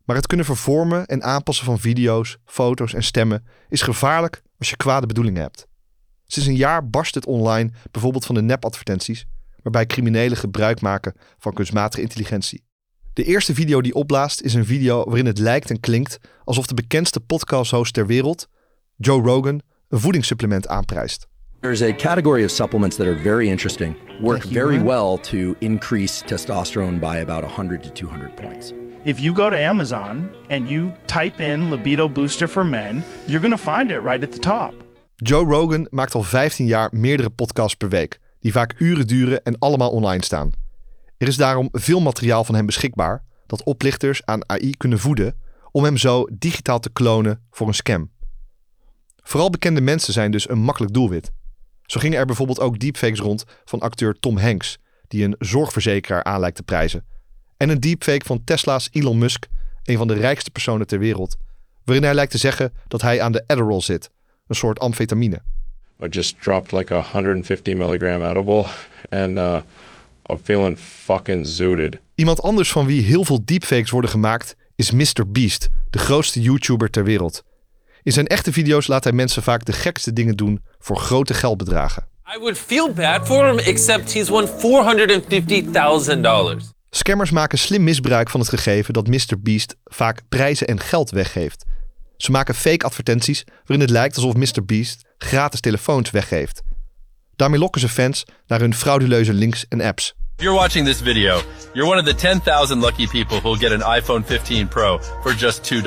Maar 0.04 0.16
het 0.16 0.28
kunnen 0.28 0.46
vervormen 0.46 1.06
en 1.06 1.24
aanpassen 1.24 1.66
van 1.66 1.80
video's, 1.80 2.38
foto's 2.46 2.94
en 2.94 3.04
stemmen 3.04 3.46
is 3.70 3.82
gevaarlijk 3.82 4.42
als 4.58 4.70
je 4.70 4.76
kwade 4.76 5.08
bedoelingen 5.08 5.42
hebt. 5.42 5.68
Sinds 6.26 6.50
een 6.50 6.56
jaar 6.56 6.90
barst 6.90 7.16
het 7.16 7.26
online 7.26 7.72
bijvoorbeeld 7.92 8.26
van 8.26 8.36
de 8.36 8.42
nepadvertenties, 8.42 9.26
waarbij 9.62 9.86
criminelen 9.86 10.38
gebruik 10.38 10.82
maken 10.82 11.14
van 11.38 11.54
kunstmatige 11.54 12.02
intelligentie. 12.02 12.64
De 13.14 13.24
eerste 13.24 13.54
video 13.54 13.82
die 13.82 13.94
opblaast 13.94 14.42
is 14.42 14.54
een 14.54 14.66
video 14.66 15.04
waarin 15.04 15.26
het 15.26 15.38
lijkt 15.38 15.70
en 15.70 15.80
klinkt 15.80 16.18
alsof 16.44 16.66
de 16.66 16.74
bekendste 16.74 17.20
podcasthost 17.20 17.94
ter 17.94 18.06
wereld, 18.06 18.48
Joe 18.96 19.22
Rogan, 19.22 19.62
een 19.88 20.00
voedingssupplement 20.00 20.68
aanprijst. 20.68 21.28
There's 21.60 21.82
a 21.82 21.96
category 21.96 22.44
of 22.44 22.52
supplements 22.52 22.96
that 22.96 23.08
are 23.08 23.22
very 23.22 23.48
interesting, 23.48 23.96
work 24.22 24.44
very 24.44 24.84
well 24.84 25.18
to 25.22 25.56
increase 25.60 26.24
testosterone 26.26 27.00
by 27.00 27.18
about 27.22 27.44
100 27.44 27.84
to 27.84 27.90
200 27.92 28.36
points. 28.36 28.83
If 29.06 29.20
you 29.20 29.36
go 29.36 29.50
to 29.50 29.56
Amazon 29.56 30.30
and 30.50 30.70
you 30.70 30.92
type 31.06 31.44
in 31.44 31.70
libido 31.70 32.10
booster 32.10 32.48
for 32.48 32.66
men, 32.66 33.04
you're 33.26 33.42
going 33.42 33.58
to 33.58 33.72
find 33.72 33.92
it 33.92 34.02
right 34.02 34.24
at 34.24 34.32
the 34.32 34.40
top. 34.40 34.74
Joe 35.16 35.46
Rogan 35.46 35.88
maakt 35.90 36.16
al 36.16 36.24
15 36.24 36.66
jaar 36.66 36.90
meerdere 36.92 37.30
podcasts 37.30 37.76
per 37.76 37.90
week, 37.90 38.20
die 38.40 38.52
vaak 38.52 38.76
uren 38.78 39.08
duren 39.08 39.44
en 39.44 39.60
allemaal 39.60 39.90
online 39.90 40.24
staan. 40.24 40.52
Er 41.18 41.28
is 41.28 41.38
daarom 41.38 41.70
veel 41.72 42.00
materiaal 42.00 42.44
van 42.44 42.56
hem 42.56 42.66
beschikbaar 42.66 43.24
dat 43.48 43.64
oplichters 43.64 44.26
aan 44.26 44.50
AI 44.50 44.78
kunnen 44.78 45.00
voeden 45.00 45.36
om 45.72 45.84
hem 45.84 45.98
zo 45.98 46.28
digitaal 46.34 46.80
te 46.80 46.92
klonen 46.92 47.44
voor 47.52 47.68
een 47.68 47.74
scam. 47.74 48.12
Vooral 49.24 49.50
bekende 49.50 49.82
mensen 49.82 50.14
zijn 50.14 50.32
dus 50.32 50.50
een 50.50 50.60
makkelijk 50.60 50.94
doelwit. 50.94 51.32
Zo 51.82 52.00
gingen 52.00 52.20
er 52.20 52.26
bijvoorbeeld 52.26 52.60
ook 52.60 52.80
deepfakes 52.80 53.20
rond 53.20 53.44
van 53.66 53.80
acteur 53.80 54.20
Tom 54.20 54.38
Hanks, 54.38 54.80
die 55.08 55.24
een 55.24 55.36
zorgverzekeraar 55.40 56.24
aan 56.24 56.40
lijkt 56.40 56.56
te 56.56 56.64
prijzen. 56.64 57.06
En 57.64 57.70
een 57.70 57.80
deepfake 57.80 58.26
van 58.26 58.44
Tesla's 58.44 58.90
Elon 58.92 59.18
Musk, 59.18 59.46
een 59.84 59.98
van 59.98 60.08
de 60.08 60.14
rijkste 60.14 60.52
personen 60.52 60.88
ter 60.88 61.00
wereld, 61.00 61.38
waarin 61.84 62.04
hij 62.04 62.14
lijkt 62.14 62.32
te 62.32 62.38
zeggen 62.38 62.74
dat 62.88 63.02
hij 63.02 63.22
aan 63.22 63.32
de 63.32 63.44
Adderall 63.48 63.82
zit, 63.82 64.10
een 64.48 64.56
soort 64.56 64.80
amfetamine. 64.80 65.42
I 66.04 66.08
just 66.08 66.42
dropped 66.42 66.72
like 66.72 66.94
a 66.94 67.06
150 67.12 67.76
milligram 67.76 68.24
edible 68.24 68.66
and 69.10 69.38
uh, 69.38 69.58
I'm 70.26 70.40
feeling 70.44 70.78
fucking 70.78 71.48
zooted. 71.48 72.00
Iemand 72.16 72.42
anders 72.42 72.72
van 72.72 72.86
wie 72.86 73.02
heel 73.02 73.26
veel 73.26 73.42
deepfakes 73.46 73.90
worden 73.90 74.10
gemaakt 74.10 74.56
is 74.76 74.92
Mr. 74.92 75.28
Beast, 75.28 75.70
de 75.90 76.00
grootste 76.00 76.42
YouTuber 76.42 76.90
ter 76.90 77.04
wereld. 77.04 77.44
In 78.02 78.12
zijn 78.12 78.28
echte 78.28 78.54
video's 78.54 78.88
laat 78.88 79.04
hij 79.04 79.14
mensen 79.14 79.44
vaak 79.44 79.66
de 79.66 79.74
gekste 79.74 80.14
dingen 80.14 80.36
doen 80.36 80.62
voor 80.80 80.98
grote 80.98 81.34
geldbedragen. 81.34 82.08
I 82.36 82.40
would 82.40 82.58
feel 82.58 82.94
bad 82.94 83.28
for 83.28 83.48
him, 83.48 83.58
except 83.58 84.14
he's 84.14 84.30
won 84.30 84.48
$450,000. 84.48 86.73
Scammers 86.96 87.32
maken 87.32 87.58
slim 87.58 87.84
misbruik 87.84 88.30
van 88.30 88.40
het 88.40 88.50
gegeven 88.50 88.94
dat 88.94 89.08
Mr. 89.08 89.40
Beast 89.40 89.76
vaak 89.86 90.22
prijzen 90.30 90.68
en 90.68 90.80
geld 90.80 91.10
weggeeft. 91.10 91.66
Ze 92.18 92.32
maken 92.32 92.56
fake 92.56 92.86
advertenties 92.86 93.44
waarin 93.66 93.80
het 93.80 93.90
lijkt 93.90 94.16
alsof 94.16 94.34
Mr. 94.34 94.66
Beast 94.66 95.06
gratis 95.18 95.60
telefoons 95.60 96.12
weggeeft. 96.12 96.62
Daarmee 97.36 97.60
lokken 97.60 97.82
ze 97.82 97.90
fans 97.90 98.24
naar 98.48 98.60
hun 98.60 98.74
frauduleuze 98.74 99.34
links 99.34 99.66
en 99.68 99.82
apps. 99.82 100.14
If 100.38 100.44
you're 100.44 100.60
watching 100.60 100.86
this 100.86 101.02
video, 101.02 101.42
you're 101.74 101.90
one 101.92 102.02
of 102.02 102.08
the 102.08 102.16
10,000 102.16 102.82
lucky 102.82 103.08
people 103.08 103.40
who'll 103.40 103.70
get 103.70 103.82
an 103.82 103.98
iPhone 103.98 104.24
15 104.26 104.68
Pro 104.68 105.00
for 105.22 105.36
just 105.36 105.74
$2. 105.74 105.84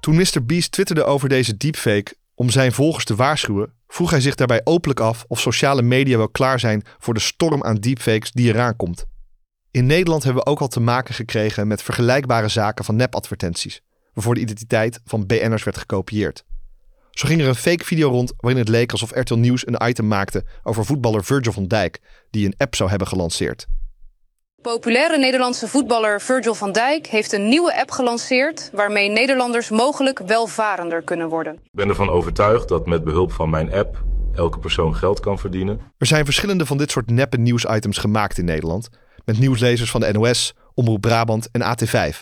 Toen 0.00 0.16
Mr. 0.16 0.44
Beast 0.46 0.72
twitterde 0.72 1.04
over 1.04 1.28
deze 1.28 1.56
deepfake 1.56 2.14
om 2.34 2.50
zijn 2.50 2.72
volgers 2.72 3.04
te 3.04 3.14
waarschuwen, 3.14 3.72
vroeg 3.88 4.10
hij 4.10 4.20
zich 4.20 4.34
daarbij 4.34 4.60
openlijk 4.64 5.00
af 5.00 5.24
of 5.28 5.40
sociale 5.40 5.82
media 5.82 6.16
wel 6.16 6.28
klaar 6.28 6.60
zijn 6.60 6.82
voor 6.98 7.14
de 7.14 7.20
storm 7.20 7.64
aan 7.64 7.76
deepfakes 7.76 8.30
die 8.30 8.48
eraan 8.48 8.76
komt. 8.76 9.08
In 9.72 9.86
Nederland 9.86 10.24
hebben 10.24 10.42
we 10.44 10.50
ook 10.50 10.60
al 10.60 10.68
te 10.68 10.80
maken 10.80 11.14
gekregen 11.14 11.66
met 11.66 11.82
vergelijkbare 11.82 12.48
zaken 12.48 12.84
van 12.84 12.96
nepadvertenties, 12.96 13.82
waarvoor 14.14 14.34
de 14.34 14.40
identiteit 14.40 15.00
van 15.04 15.26
BN'ers 15.26 15.64
werd 15.64 15.78
gekopieerd. 15.78 16.44
Zo 17.10 17.28
ging 17.28 17.40
er 17.40 17.48
een 17.48 17.54
fake 17.54 17.84
video 17.84 18.08
rond 18.08 18.32
waarin 18.36 18.60
het 18.60 18.68
leek 18.68 18.92
alsof 18.92 19.10
RTL 19.14 19.34
Nieuws 19.34 19.66
een 19.66 19.88
item 19.88 20.08
maakte 20.08 20.44
over 20.62 20.84
voetballer 20.84 21.24
Virgil 21.24 21.52
van 21.52 21.66
Dijk, 21.66 22.00
die 22.30 22.46
een 22.46 22.54
app 22.56 22.74
zou 22.74 22.90
hebben 22.90 23.08
gelanceerd. 23.08 23.66
Populaire 24.62 25.18
Nederlandse 25.18 25.68
voetballer 25.68 26.20
Virgil 26.20 26.54
van 26.54 26.72
Dijk 26.72 27.06
heeft 27.06 27.32
een 27.32 27.48
nieuwe 27.48 27.80
app 27.80 27.90
gelanceerd 27.90 28.70
waarmee 28.72 29.08
Nederlanders 29.08 29.70
mogelijk 29.70 30.18
welvarender 30.18 31.02
kunnen 31.02 31.28
worden. 31.28 31.54
Ik 31.54 31.70
ben 31.72 31.88
ervan 31.88 32.10
overtuigd 32.10 32.68
dat 32.68 32.86
met 32.86 33.04
behulp 33.04 33.32
van 33.32 33.50
mijn 33.50 33.72
app 33.72 34.02
elke 34.34 34.58
persoon 34.58 34.96
geld 34.96 35.20
kan 35.20 35.38
verdienen. 35.38 35.80
Er 35.98 36.06
zijn 36.06 36.24
verschillende 36.24 36.66
van 36.66 36.78
dit 36.78 36.90
soort 36.90 37.10
neppe 37.10 37.36
nieuwsitems 37.36 37.98
gemaakt 37.98 38.38
in 38.38 38.44
Nederland, 38.44 38.88
met 39.30 39.38
nieuwslezers 39.38 39.90
van 39.90 40.00
de 40.00 40.12
NOS, 40.12 40.54
Omroep 40.74 41.00
Brabant 41.00 41.48
en 41.52 41.62
AT5. 41.62 42.16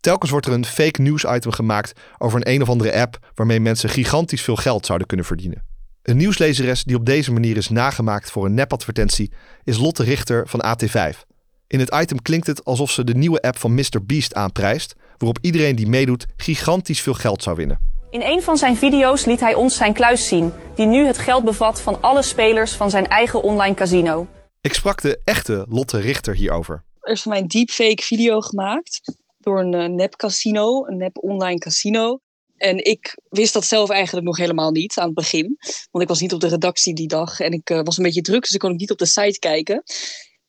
Telkens 0.00 0.30
wordt 0.30 0.46
er 0.46 0.52
een 0.52 0.64
fake 0.64 1.02
nieuwsitem 1.02 1.52
gemaakt 1.52 1.92
over 2.18 2.38
een 2.38 2.54
een 2.54 2.62
of 2.62 2.68
andere 2.68 3.00
app 3.00 3.18
waarmee 3.34 3.60
mensen 3.60 3.88
gigantisch 3.88 4.42
veel 4.42 4.56
geld 4.56 4.86
zouden 4.86 5.06
kunnen 5.06 5.26
verdienen. 5.26 5.62
Een 6.02 6.16
nieuwslezeres 6.16 6.84
die 6.84 6.96
op 6.96 7.06
deze 7.06 7.32
manier 7.32 7.56
is 7.56 7.68
nagemaakt 7.68 8.30
voor 8.30 8.44
een 8.44 8.54
nepadvertentie 8.54 9.32
is 9.64 9.78
Lotte 9.78 10.02
Richter 10.02 10.48
van 10.48 10.64
AT5. 10.64 11.18
In 11.66 11.78
het 11.78 11.94
item 11.94 12.22
klinkt 12.22 12.46
het 12.46 12.64
alsof 12.64 12.90
ze 12.90 13.04
de 13.04 13.14
nieuwe 13.14 13.40
app 13.40 13.58
van 13.58 13.74
Mr. 13.74 14.04
Beast 14.06 14.34
aanprijst, 14.34 14.94
waarop 15.18 15.38
iedereen 15.40 15.76
die 15.76 15.88
meedoet 15.88 16.26
gigantisch 16.36 17.00
veel 17.00 17.14
geld 17.14 17.42
zou 17.42 17.56
winnen. 17.56 17.78
In 18.10 18.22
een 18.22 18.42
van 18.42 18.56
zijn 18.56 18.76
video's 18.76 19.24
liet 19.24 19.40
hij 19.40 19.54
ons 19.54 19.76
zijn 19.76 19.92
kluis 19.92 20.28
zien, 20.28 20.52
die 20.74 20.86
nu 20.86 21.06
het 21.06 21.18
geld 21.18 21.44
bevat 21.44 21.80
van 21.80 22.02
alle 22.02 22.22
spelers 22.22 22.72
van 22.72 22.90
zijn 22.90 23.06
eigen 23.08 23.42
online 23.42 23.74
casino. 23.74 24.26
Ik 24.64 24.74
sprak 24.74 25.02
de 25.02 25.20
echte 25.24 25.66
Lotte 25.68 25.98
Richter 25.98 26.34
hierover. 26.34 26.84
Er 27.00 27.12
is 27.12 27.22
van 27.22 27.32
mij 27.32 27.40
een 27.40 27.48
deepfake 27.48 28.02
video 28.02 28.40
gemaakt 28.40 29.00
door 29.38 29.60
een 29.60 29.72
uh, 29.74 29.86
nep 29.86 30.16
casino, 30.16 30.86
een 30.86 30.96
nep 30.96 31.18
online 31.18 31.58
casino. 31.58 32.18
En 32.56 32.84
ik 32.84 33.18
wist 33.28 33.52
dat 33.52 33.64
zelf 33.64 33.90
eigenlijk 33.90 34.26
nog 34.26 34.36
helemaal 34.36 34.70
niet 34.70 34.98
aan 34.98 35.04
het 35.04 35.14
begin. 35.14 35.56
Want 35.90 36.04
ik 36.04 36.08
was 36.08 36.20
niet 36.20 36.32
op 36.32 36.40
de 36.40 36.48
redactie 36.48 36.94
die 36.94 37.08
dag 37.08 37.40
en 37.40 37.52
ik 37.52 37.70
uh, 37.70 37.80
was 37.82 37.96
een 37.96 38.04
beetje 38.04 38.20
druk, 38.20 38.42
dus 38.42 38.50
ik 38.50 38.58
kon 38.58 38.72
ook 38.72 38.78
niet 38.78 38.90
op 38.90 38.98
de 38.98 39.06
site 39.06 39.38
kijken. 39.38 39.82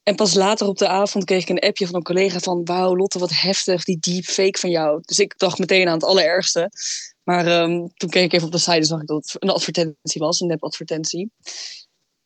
En 0.03 0.15
pas 0.15 0.34
later 0.34 0.67
op 0.67 0.77
de 0.77 0.88
avond 0.88 1.25
kreeg 1.25 1.41
ik 1.41 1.50
een 1.50 1.60
appje 1.60 1.86
van 1.86 1.95
een 1.95 2.03
collega 2.03 2.39
van... 2.39 2.65
wauw 2.65 2.95
Lotte, 2.95 3.19
wat 3.19 3.31
heftig, 3.34 3.84
die 3.84 3.98
deepfake 4.00 4.60
van 4.60 4.69
jou. 4.69 5.01
Dus 5.01 5.19
ik 5.19 5.38
dacht 5.38 5.60
meteen 5.60 5.88
aan 5.88 5.93
het 5.93 6.03
allerergste. 6.03 6.72
Maar 7.24 7.62
um, 7.62 7.93
toen 7.93 8.10
keek 8.10 8.24
ik 8.24 8.34
even 8.34 8.45
op 8.45 8.51
de 8.51 8.57
site 8.57 8.72
en 8.72 8.86
zag 8.86 9.01
ik 9.01 9.07
dat 9.07 9.17
het 9.17 9.43
een 9.43 9.50
advertentie 9.50 10.22
was, 10.22 10.39
een 10.39 10.48
nep-advertentie. 10.48 11.31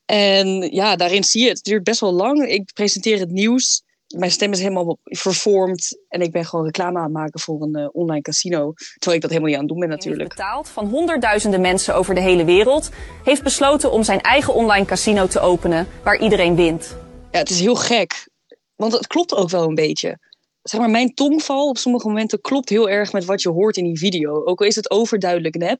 En 0.09 0.61
ja, 0.71 0.95
daarin 0.95 1.23
zie 1.23 1.41
je 1.41 1.47
het. 1.47 1.57
Het 1.57 1.65
duurt 1.65 1.83
best 1.83 1.99
wel 1.99 2.11
lang. 2.11 2.47
Ik 2.47 2.73
presenteer 2.73 3.19
het 3.19 3.31
nieuws. 3.31 3.83
Mijn 4.15 4.31
stem 4.31 4.51
is 4.51 4.59
helemaal 4.59 4.97
vervormd. 5.03 5.99
En 6.07 6.21
ik 6.21 6.31
ben 6.31 6.45
gewoon 6.45 6.65
reclame 6.65 6.97
aan 6.97 7.03
het 7.03 7.13
maken 7.13 7.39
voor 7.39 7.61
een 7.61 7.77
uh, 7.77 7.87
online 7.91 8.21
casino. 8.21 8.73
Terwijl 8.73 9.15
ik 9.15 9.21
dat 9.21 9.29
helemaal 9.29 9.49
niet 9.49 9.59
aan 9.59 9.65
het 9.65 9.69
doen 9.71 9.79
ben 9.79 9.89
natuurlijk. 9.89 10.29
betaald 10.29 10.69
van 10.69 10.89
honderdduizenden 10.89 11.61
mensen 11.61 11.95
over 11.95 12.15
de 12.15 12.21
hele 12.21 12.45
wereld. 12.45 12.89
Heeft 13.23 13.43
besloten 13.43 13.91
om 13.91 14.03
zijn 14.03 14.21
eigen 14.21 14.53
online 14.53 14.85
casino 14.85 15.27
te 15.27 15.39
openen. 15.39 15.87
Waar 16.03 16.19
iedereen 16.19 16.55
wint. 16.55 16.95
Ja, 17.31 17.39
het 17.39 17.49
is 17.49 17.59
heel 17.59 17.75
gek. 17.75 18.29
Want 18.75 18.93
het 18.93 19.07
klopt 19.07 19.35
ook 19.35 19.49
wel 19.49 19.67
een 19.67 19.75
beetje. 19.75 20.19
Zeg 20.61 20.79
maar, 20.79 20.89
mijn 20.89 21.13
tongval 21.13 21.67
op 21.67 21.77
sommige 21.77 22.07
momenten 22.07 22.41
klopt 22.41 22.69
heel 22.69 22.89
erg 22.89 23.13
met 23.13 23.25
wat 23.25 23.41
je 23.41 23.49
hoort 23.49 23.77
in 23.77 23.83
die 23.83 23.97
video. 23.97 24.45
Ook 24.45 24.59
al 24.59 24.67
is 24.67 24.75
het 24.75 24.91
overduidelijk 24.91 25.55
nep. 25.55 25.79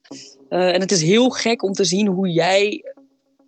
Uh, 0.50 0.74
en 0.74 0.80
het 0.80 0.92
is 0.92 1.02
heel 1.02 1.30
gek 1.30 1.64
om 1.64 1.74
te 1.74 1.84
zien 1.84 2.08
hoe 2.08 2.30
jij 2.30 2.84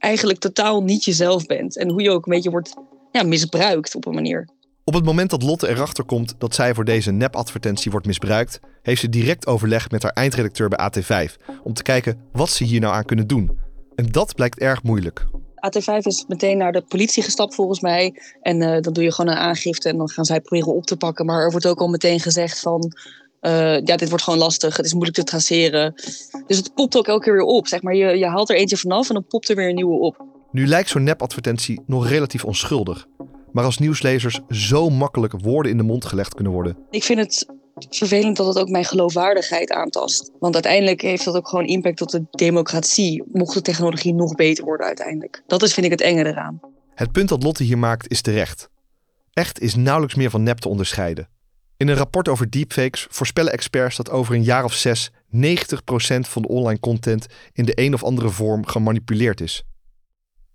eigenlijk 0.01 0.39
totaal 0.39 0.84
niet 0.84 1.03
jezelf 1.03 1.46
bent. 1.46 1.77
En 1.77 1.89
hoe 1.89 2.01
je 2.01 2.12
ook 2.12 2.25
een 2.25 2.34
beetje 2.34 2.50
wordt 2.50 2.74
ja, 3.12 3.24
misbruikt 3.24 3.96
op 3.96 4.05
een 4.05 4.13
manier. 4.13 4.50
Op 4.84 4.93
het 4.93 5.05
moment 5.05 5.29
dat 5.29 5.43
Lotte 5.43 5.70
erachter 5.70 6.03
komt 6.03 6.36
dat 6.38 6.55
zij 6.55 6.74
voor 6.74 6.86
deze 6.86 7.12
nep-advertentie 7.12 7.91
wordt 7.91 8.05
misbruikt, 8.05 8.60
heeft 8.81 9.01
ze 9.01 9.10
direct 9.10 9.48
overleg 9.48 9.89
met 9.89 10.03
haar 10.03 10.12
eindredacteur 10.12 10.70
bij 10.70 10.89
AT5 10.89 11.34
om 11.63 11.74
te 11.74 11.84
kijken 11.84 12.22
wat 12.31 12.50
ze 12.50 12.63
hier 12.63 12.79
nou 12.79 12.93
aan 12.93 13.05
kunnen 13.05 13.27
doen. 13.27 13.60
En 13.96 14.05
dat 14.12 14.36
blijkt 14.36 14.60
erg 14.60 14.84
moeilijk. 14.84 15.25
AT5 15.62 15.98
is 15.98 16.25
meteen 16.27 16.58
naar 16.58 16.72
de 16.72 16.81
politie 16.81 17.24
gestapt 17.24 17.55
volgens 17.55 17.79
mij. 17.79 18.13
En 18.41 18.62
uh, 18.62 18.79
dan 18.79 18.93
doe 18.93 19.03
je 19.03 19.13
gewoon 19.13 19.31
een 19.31 19.38
aangifte 19.38 19.89
en 19.89 19.98
dan 19.98 20.10
gaan 20.10 20.25
zij 20.25 20.41
proberen 20.41 20.74
op 20.74 20.86
te 20.86 20.98
pakken. 20.98 21.25
Maar 21.25 21.41
er 21.41 21.51
wordt 21.51 21.67
ook 21.67 21.79
al 21.79 21.88
meteen 21.88 22.20
gezegd 22.20 22.60
van... 22.60 22.93
Uh, 23.42 23.52
ja, 23.82 23.96
dit 23.96 24.10
wordt 24.10 24.24
gewoon 24.24 24.40
lastig. 24.40 24.78
Het 24.78 24.86
is 24.86 24.94
moeilijk 24.94 25.18
te 25.18 25.24
traceren. 25.24 25.94
Dus 26.48 26.58
het 26.58 26.74
popt 26.74 26.98
ook 26.98 27.08
elke 27.08 27.24
keer 27.24 27.34
weer 27.34 27.42
op. 27.42 27.68
Zeg 27.68 27.82
maar, 27.82 27.96
je, 27.96 28.18
je 28.18 28.28
haalt 28.28 28.50
er 28.50 28.56
eentje 28.56 28.78
vanaf 28.78 29.08
en 29.08 29.14
dan 29.14 29.26
popt 29.26 29.50
er 29.50 29.56
weer 29.56 29.70
een 29.70 29.76
nieuwe 29.76 30.00
op. 30.00 30.26
Nu 30.52 30.68
lijkt 30.68 30.90
zo'n 30.90 31.04
nep-advertentie 31.04 31.82
nog 31.86 32.08
relatief 32.08 32.46
onschuldig. 32.46 33.08
Maar 33.52 33.64
als 33.64 33.78
nieuwslezers 33.78 34.40
zo 34.50 34.90
makkelijk 34.90 35.34
woorden 35.42 35.72
in 35.72 35.78
de 35.78 35.84
mond 35.84 36.06
gelegd 36.06 36.34
kunnen 36.34 36.54
worden. 36.54 36.78
Ik 36.90 37.04
vind 37.04 37.20
het 37.20 37.46
vervelend 37.90 38.38
dat 38.38 38.48
het 38.48 38.60
ook 38.60 38.70
mijn 38.70 38.86
geloofwaardigheid 38.86 39.72
aantast. 39.72 40.32
Want 40.40 40.54
uiteindelijk 40.54 41.02
heeft 41.02 41.26
dat 41.26 41.36
ook 41.36 41.48
gewoon 41.48 41.66
impact 41.66 42.02
op 42.02 42.10
de 42.10 42.26
democratie. 42.32 43.24
Mocht 43.32 43.54
de 43.54 43.62
technologie 43.62 44.14
nog 44.14 44.36
beter 44.36 44.66
worden 44.66 44.86
uiteindelijk. 44.86 45.44
Dat 45.48 45.64
is, 45.64 45.74
vind 45.74 45.86
ik, 45.86 45.92
het 45.92 46.02
enge 46.02 46.26
eraan. 46.26 46.60
Het 46.94 47.12
punt 47.12 47.30
dat 47.30 47.44
Lotte 47.44 47.64
hier 47.64 47.78
maakt 47.78 48.10
is 48.10 48.22
terecht. 48.22 48.70
Echt 49.34 49.60
is 49.60 49.76
nauwelijks 49.76 50.16
meer 50.16 50.30
van 50.30 50.44
nep 50.44 50.58
te 50.58 50.70
onderscheiden. 50.70 51.30
In 51.82 51.88
een 51.88 51.96
rapport 51.96 52.28
over 52.28 52.50
deepfakes 52.50 53.08
voorspellen 53.10 53.52
experts 53.52 53.96
dat 53.96 54.10
over 54.10 54.36
een 54.36 54.44
jaar 54.44 54.64
of 54.64 54.74
zes 54.74 55.10
90% 55.10 55.14
van 56.20 56.42
de 56.42 56.48
online 56.48 56.80
content 56.80 57.26
in 57.54 57.66
de 57.66 57.80
een 57.80 57.94
of 57.94 58.04
andere 58.04 58.30
vorm 58.30 58.68
gemanipuleerd 58.68 59.42
is. 59.42 59.64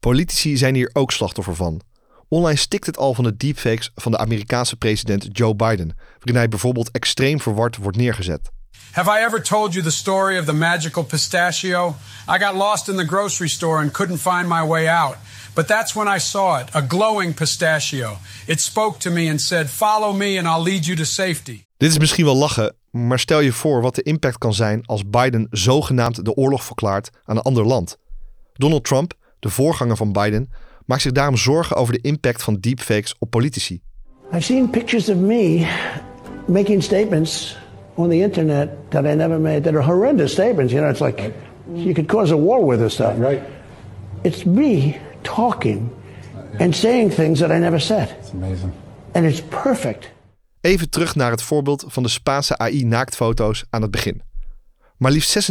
Politici 0.00 0.56
zijn 0.56 0.74
hier 0.74 0.90
ook 0.92 1.12
slachtoffer 1.12 1.54
van. 1.54 1.80
Online 2.28 2.58
stikt 2.58 2.86
het 2.86 2.96
al 2.98 3.14
van 3.14 3.24
de 3.24 3.36
deepfakes 3.36 3.90
van 3.94 4.12
de 4.12 4.18
Amerikaanse 4.18 4.76
president 4.76 5.28
Joe 5.32 5.54
Biden, 5.54 5.96
waarin 6.12 6.36
hij 6.36 6.48
bijvoorbeeld 6.48 6.90
extreem 6.90 7.40
verward 7.40 7.76
wordt 7.76 7.96
neergezet. 7.96 8.50
Have 8.92 9.10
I 9.10 9.24
ever 9.24 9.42
told 9.42 9.72
you 9.72 9.84
the 9.84 9.90
story 9.90 10.38
of 10.38 10.44
the 10.44 10.52
magical 10.52 11.04
pistachio? 11.04 11.96
I 12.28 12.38
got 12.38 12.54
lost 12.54 12.88
in 12.88 12.96
the 12.96 13.06
grocery 13.06 13.48
store 13.48 13.82
and 13.82 13.90
couldn't 13.90 14.20
find 14.20 14.48
my 14.48 14.66
way 14.66 14.88
out. 14.88 15.16
But 15.56 15.68
that's 15.68 15.94
when 15.94 16.16
I 16.16 16.18
saw 16.18 16.60
it, 16.60 16.68
a 16.74 16.82
glowing 16.82 17.34
pistachio. 17.34 18.18
It 18.46 18.60
spoke 18.60 18.98
to 18.98 19.10
me 19.10 19.30
and 19.30 19.40
said, 19.40 19.70
Follow 19.70 20.12
me 20.12 20.38
and 20.38 20.46
I'll 20.46 20.62
lead 20.62 20.84
you 20.84 20.96
to 20.96 21.04
safety. 21.04 21.64
Dit 21.76 21.90
is 21.90 21.98
misschien 21.98 22.24
wel 22.24 22.36
lachen, 22.36 22.74
maar 22.90 23.18
stel 23.18 23.40
je 23.40 23.52
voor 23.52 23.82
wat 23.82 23.94
de 23.94 24.02
impact 24.02 24.38
kan 24.38 24.54
zijn 24.54 24.86
als 24.86 25.08
Biden 25.08 25.46
zogenaamd 25.50 26.24
de 26.24 26.34
oorlog 26.34 26.64
verklaart 26.64 27.10
aan 27.24 27.36
een 27.36 27.42
ander 27.42 27.66
land. 27.66 27.98
Donald 28.52 28.84
Trump, 28.84 29.12
de 29.38 29.48
voorganger 29.48 29.96
van 29.96 30.12
Biden, 30.12 30.50
maakt 30.86 31.02
zich 31.02 31.12
daarom 31.12 31.36
zorgen 31.36 31.76
over 31.76 31.92
de 31.92 32.00
impact 32.00 32.42
van 32.42 32.56
deepfakes 32.60 33.14
op 33.18 33.30
politici. 33.30 33.80
I've 34.32 34.42
seen 34.42 34.70
pictures 34.70 35.08
of 35.08 35.16
me 35.16 35.66
making 36.46 36.82
statements 36.82 37.56
on 37.94 38.08
the 38.08 38.20
internet 38.20 38.68
that 38.88 39.04
I 39.04 39.14
never 39.14 39.40
made 39.40 39.60
that 39.60 39.74
are 39.74 39.84
horrendous 39.84 40.32
statements. 40.32 40.72
You 40.72 40.84
know, 40.84 40.90
it's 40.90 41.18
like 41.18 41.32
you 41.72 41.92
could 41.92 42.08
cause 42.08 42.32
a 42.32 42.36
war 42.36 42.66
with 42.66 42.78
this 42.78 42.92
stuff. 42.92 43.18
Right. 43.18 43.42
It's 44.22 44.44
me 44.44 44.96
talking 45.34 45.90
and 46.58 46.76
saying 46.76 47.12
things 47.12 47.38
that 47.38 47.50
I 47.50 47.58
never 47.58 47.80
said. 47.80 48.16
It's 48.20 48.32
amazing. 48.32 48.72
And 49.12 49.24
it's 49.24 49.42
perfect. 49.42 50.10
Even 50.60 50.90
terug 50.90 51.14
naar 51.14 51.30
het 51.30 51.42
voorbeeld 51.42 51.84
van 51.86 52.02
de 52.02 52.08
Spaanse 52.08 52.58
AI-naaktfoto's 52.58 53.64
aan 53.70 53.82
het 53.82 53.90
begin. 53.90 54.22
Maar 54.96 55.12
liefst 55.12 55.50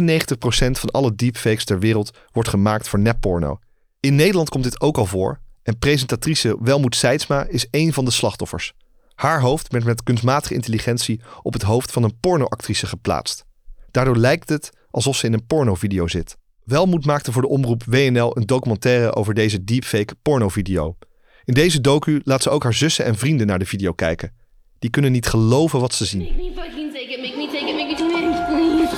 van 0.70 0.90
alle 0.90 1.14
deepfakes 1.14 1.64
ter 1.64 1.78
wereld 1.78 2.10
wordt 2.32 2.48
gemaakt 2.48 2.88
voor 2.88 2.98
nepporno. 2.98 3.58
In 4.00 4.14
Nederland 4.14 4.48
komt 4.48 4.64
dit 4.64 4.80
ook 4.80 4.96
al 4.96 5.06
voor 5.06 5.40
en 5.62 5.78
presentatrice 5.78 6.56
Welmoed 6.60 6.96
Seidsma 6.96 7.46
is 7.48 7.66
één 7.70 7.92
van 7.92 8.04
de 8.04 8.10
slachtoffers. 8.10 8.72
Haar 9.14 9.40
hoofd 9.40 9.72
werd 9.72 9.84
met 9.84 10.02
kunstmatige 10.02 10.54
intelligentie 10.54 11.20
op 11.42 11.52
het 11.52 11.62
hoofd 11.62 11.92
van 11.92 12.02
een 12.02 12.18
pornoactrice 12.20 12.86
geplaatst. 12.86 13.44
Daardoor 13.90 14.16
lijkt 14.16 14.48
het 14.48 14.70
alsof 14.90 15.16
ze 15.16 15.26
in 15.26 15.32
een 15.32 15.46
pornovideo 15.46 16.06
zit. 16.06 16.36
Welmoed 16.66 17.04
maakte 17.06 17.32
voor 17.32 17.42
de 17.42 17.48
omroep 17.48 17.82
WNL 17.86 18.36
een 18.36 18.46
documentaire 18.46 19.14
over 19.14 19.34
deze 19.34 19.64
deepfake 19.64 20.14
pornovideo. 20.22 20.96
In 21.44 21.54
deze 21.54 21.80
docu 21.80 22.20
laat 22.24 22.42
ze 22.42 22.50
ook 22.50 22.62
haar 22.62 22.74
zussen 22.74 23.04
en 23.04 23.16
vrienden 23.16 23.46
naar 23.46 23.58
de 23.58 23.66
video 23.66 23.92
kijken. 23.92 24.32
Die 24.78 24.90
kunnen 24.90 25.12
niet 25.12 25.26
geloven 25.26 25.80
wat 25.80 25.94
ze 25.94 26.04
zien. 26.04 26.20
Make 26.22 26.34
me 26.34 26.52
fucking 26.54 26.92
take 26.92 27.12
it, 27.12 27.20
make 27.20 27.36
me 27.36 27.46
take 27.46 27.68
it, 27.68 27.76
make 27.76 27.86
me 27.86 27.94
take 27.96 28.28
it, 28.28 28.46
please. 28.46 28.96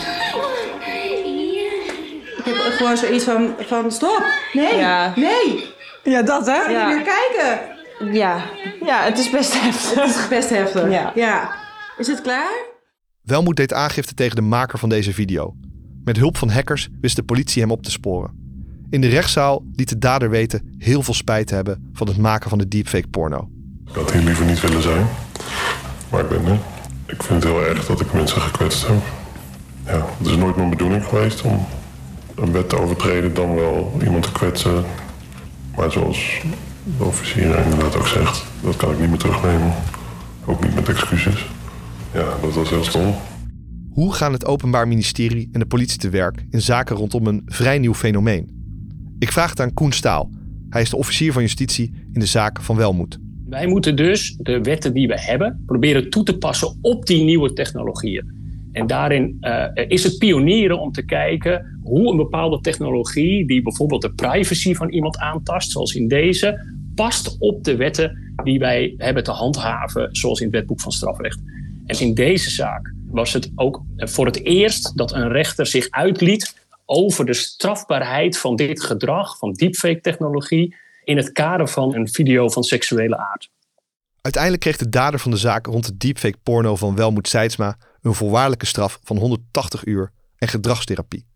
Ik 2.39 2.55
heb 2.65 2.73
gewoon 2.73 2.97
zoiets 2.97 3.25
van, 3.25 3.55
van 3.59 3.93
stop. 3.93 4.25
Nee, 4.53 4.77
Ja. 4.77 5.13
nee. 5.17 5.65
Ja, 6.05 6.23
dat 6.23 6.47
hè? 6.47 6.53
Ja. 6.63 6.87
Niet 6.89 6.97
meer 6.97 7.15
kijken. 7.15 7.77
Ja, 8.15 8.45
ja, 8.85 9.03
het 9.05 9.19
is 9.19 9.31
best 9.31 9.61
heftig. 9.63 9.95
Het 10.05 10.15
is 10.15 10.29
best 10.29 10.49
heftig. 10.51 10.91
Ja. 10.91 11.13
ja. 11.15 11.55
Is 11.99 12.07
het 12.07 12.21
klaar? 12.21 12.67
Welmoed 13.23 13.57
deed 13.57 13.73
aangifte 13.73 14.15
tegen 14.15 14.37
de 14.37 14.43
maker 14.43 14.79
van 14.79 14.89
deze 14.89 15.13
video. 15.13 15.55
Met 16.09 16.17
hulp 16.17 16.37
van 16.37 16.51
hackers 16.51 16.89
wist 17.01 17.17
de 17.17 17.23
politie 17.23 17.63
hem 17.63 17.71
op 17.71 17.83
te 17.83 17.91
sporen. 17.91 18.31
In 18.91 19.01
de 19.01 19.09
rechtszaal 19.09 19.65
liet 19.77 19.89
de 19.89 19.99
dader 19.99 20.31
weten 20.31 20.75
heel 20.79 21.03
veel 21.03 21.15
spijt 21.15 21.47
te 21.47 21.55
hebben 21.55 21.91
van 21.93 22.07
het 22.07 22.17
maken 22.17 22.49
van 22.49 22.59
de 22.59 22.69
deepfake 22.69 23.09
porno. 23.09 23.49
Ik 23.87 23.95
had 23.95 24.13
hier 24.13 24.23
liever 24.23 24.47
niet 24.47 24.61
willen 24.61 24.83
zijn. 24.83 25.07
Maar 26.11 26.21
ik 26.21 26.29
ben 26.29 26.45
er. 26.47 26.59
Ik 27.07 27.23
vind 27.23 27.43
het 27.43 27.53
heel 27.53 27.65
erg 27.65 27.87
dat 27.87 28.01
ik 28.01 28.13
mensen 28.13 28.41
gekwetst 28.41 28.87
heb. 28.87 28.97
Ja, 29.85 30.07
het 30.19 30.27
is 30.27 30.37
nooit 30.37 30.57
mijn 30.57 30.71
bedoeling 30.71 31.05
geweest 31.05 31.43
om 31.43 31.67
een 32.35 32.53
wet 32.53 32.69
te 32.69 32.79
overtreden 32.79 33.35
dan 33.35 33.55
wel 33.55 33.97
iemand 34.03 34.23
te 34.23 34.33
kwetsen. 34.33 34.85
Maar 35.77 35.93
zoals 35.93 36.41
de 36.99 37.05
officier 37.05 37.59
inderdaad 37.59 37.97
ook 37.97 38.07
zegt, 38.07 38.45
dat 38.61 38.77
kan 38.77 38.93
ik 38.93 38.99
niet 38.99 39.09
meer 39.09 39.19
terugnemen. 39.19 39.73
Ook 40.45 40.65
niet 40.65 40.75
met 40.75 40.89
excuses. 40.89 41.47
Ja, 42.13 42.25
dat 42.41 42.55
was 42.55 42.71
heel 42.71 42.85
stom. 42.85 43.15
Hoe 43.91 44.15
gaan 44.15 44.33
het 44.33 44.47
Openbaar 44.47 44.89
Ministerie 44.89 45.49
en 45.53 45.61
de 45.61 45.67
politie 45.67 45.99
te 45.99 46.09
werk 46.09 46.45
in 46.51 46.61
zaken 46.61 46.97
rondom 46.97 47.27
een 47.27 47.43
vrij 47.47 47.79
nieuw 47.79 47.95
fenomeen? 47.95 48.57
Ik 49.19 49.33
vraag 49.33 49.51
het 49.51 49.61
aan 49.61 49.75
Koen 49.75 49.93
Staal. 49.93 50.31
Hij 50.71 50.83
is 50.83 50.91
de 50.91 50.97
officier 50.97 51.33
van 51.33 51.43
justitie 51.43 51.93
in 52.13 52.21
de 52.21 52.27
zaak 52.27 52.63
van 52.63 52.77
Welmoed. 52.77 53.19
Wij 53.49 53.67
moeten 53.67 53.97
dus 53.97 54.37
de 54.39 54.61
wetten 54.61 54.93
die 54.95 55.09
we 55.09 55.21
hebben 55.21 55.63
proberen 55.67 56.11
toe 56.11 56.23
te 56.23 56.39
passen 56.39 56.79
op 56.81 57.07
die 57.07 57.25
nieuwe 57.25 57.53
technologieën. 57.53 58.37
En 58.73 58.87
daarin 58.87 59.37
eh, 59.41 59.65
is 59.89 60.05
het 60.05 60.19
pionieren 60.19 60.81
om 60.81 60.93
te 60.93 61.05
kijken 61.05 61.79
hoe 61.83 62.11
een 62.11 62.17
bepaalde 62.17 62.61
technologie, 62.61 63.47
die 63.47 63.63
bijvoorbeeld 63.63 64.03
de 64.03 64.13
privacy 64.13 64.75
van 64.75 64.89
iemand 64.89 65.19
aantast, 65.19 65.71
zoals 65.71 65.95
in 65.95 66.09
deze, 66.09 66.67
past 66.95 67.37
op 67.39 67.65
de 67.65 67.77
wetten 67.77 68.33
die 68.45 68.59
wij 68.59 68.95
hebben 68.97 69.25
te 69.25 69.31
handhaven, 69.31 70.09
zoals 70.13 70.41
in 70.41 70.47
het 70.47 70.55
wetboek 70.55 70.81
van 70.81 70.93
strafrecht. 70.93 71.41
En 71.87 72.01
in 72.01 72.15
deze 72.15 72.51
zaak 72.51 72.97
was 73.11 73.33
het 73.33 73.51
ook 73.55 73.83
voor 73.97 74.27
het 74.27 74.45
eerst 74.45 74.97
dat 74.97 75.13
een 75.13 75.29
rechter 75.29 75.67
zich 75.67 75.91
uitliet 75.91 76.67
over 76.85 77.25
de 77.25 77.35
strafbaarheid 77.35 78.39
van 78.39 78.57
dit 78.57 78.83
gedrag, 78.83 79.39
van 79.39 79.53
deepfake-technologie, 79.53 80.77
in 81.05 81.17
het 81.17 81.33
kader 81.33 81.69
van 81.69 81.95
een 81.95 82.09
video 82.09 82.49
van 82.49 82.63
seksuele 82.63 83.17
aard. 83.17 83.51
Uiteindelijk 84.21 84.63
kreeg 84.63 84.77
de 84.77 84.89
dader 84.89 85.21
van 85.21 85.31
de 85.31 85.37
zaak 85.37 85.67
rond 85.67 85.87
de 85.87 85.97
deepfake 85.97 86.39
porno 86.43 86.77
van 86.77 86.95
Welmoed 86.95 87.29
Seidsma 87.29 87.79
een 88.01 88.15
voorwaardelijke 88.15 88.67
straf 88.67 88.99
van 89.03 89.17
180 89.17 89.87
uur 89.87 90.13
en 90.37 90.49
gedragstherapie. 90.49 91.27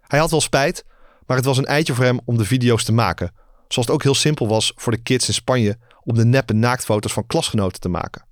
Hij 0.00 0.18
had 0.18 0.30
wel 0.30 0.40
spijt, 0.40 0.84
maar 1.26 1.36
het 1.36 1.46
was 1.46 1.58
een 1.58 1.66
eitje 1.66 1.94
voor 1.94 2.04
hem 2.04 2.20
om 2.24 2.36
de 2.36 2.44
video's 2.44 2.84
te 2.84 2.92
maken, 2.92 3.32
zoals 3.68 3.86
het 3.86 3.90
ook 3.90 4.02
heel 4.02 4.14
simpel 4.14 4.48
was 4.48 4.72
voor 4.76 4.92
de 4.92 5.02
kids 5.02 5.28
in 5.28 5.34
Spanje 5.34 5.78
om 6.04 6.14
de 6.14 6.24
neppe 6.24 6.52
naaktfoto's 6.52 7.12
van 7.12 7.26
klasgenoten 7.26 7.80
te 7.80 7.88
maken. 7.88 8.26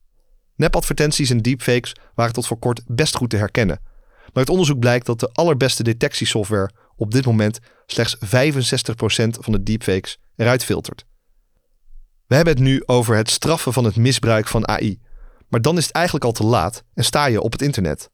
Nepadvertenties 0.61 1.31
en 1.31 1.39
deepfakes 1.39 1.95
waren 2.15 2.33
tot 2.33 2.47
voor 2.47 2.59
kort 2.59 2.83
best 2.87 3.17
goed 3.17 3.31
te 3.31 3.37
herkennen, 3.37 3.81
maar 4.25 4.31
uit 4.33 4.49
onderzoek 4.49 4.79
blijkt 4.79 5.07
dat 5.07 5.21
de 5.21 5.31
allerbeste 5.33 5.83
detectiesoftware 5.83 6.71
op 6.97 7.11
dit 7.11 7.27
moment 7.27 7.59
slechts 7.87 8.17
65% 8.17 8.19
van 9.31 9.53
de 9.53 9.63
deepfakes 9.63 10.19
eruit 10.37 10.65
filtert. 10.65 11.05
We 12.27 12.35
hebben 12.35 12.55
het 12.55 12.63
nu 12.63 12.83
over 12.87 13.17
het 13.17 13.31
straffen 13.31 13.73
van 13.73 13.85
het 13.85 13.97
misbruik 13.97 14.49
van 14.49 14.69
AI. 14.69 15.01
Maar 15.49 15.63
dan 15.63 15.77
is 15.77 15.87
het 15.87 15.95
eigenlijk 15.95 16.25
al 16.25 16.33
te 16.33 16.45
laat 16.45 16.85
en 16.95 17.05
sta 17.05 17.27
je 17.27 17.41
op 17.41 17.53
het 17.53 17.63
internet. 17.63 18.11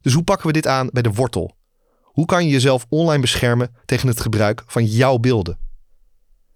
Dus 0.00 0.12
hoe 0.12 0.24
pakken 0.24 0.46
we 0.46 0.52
dit 0.52 0.66
aan 0.66 0.88
bij 0.92 1.02
de 1.02 1.12
wortel? 1.12 1.56
Hoe 2.02 2.26
kan 2.26 2.44
je 2.44 2.50
jezelf 2.50 2.86
online 2.88 3.20
beschermen 3.20 3.74
tegen 3.84 4.08
het 4.08 4.20
gebruik 4.20 4.62
van 4.66 4.84
jouw 4.84 5.18
beelden? 5.18 5.58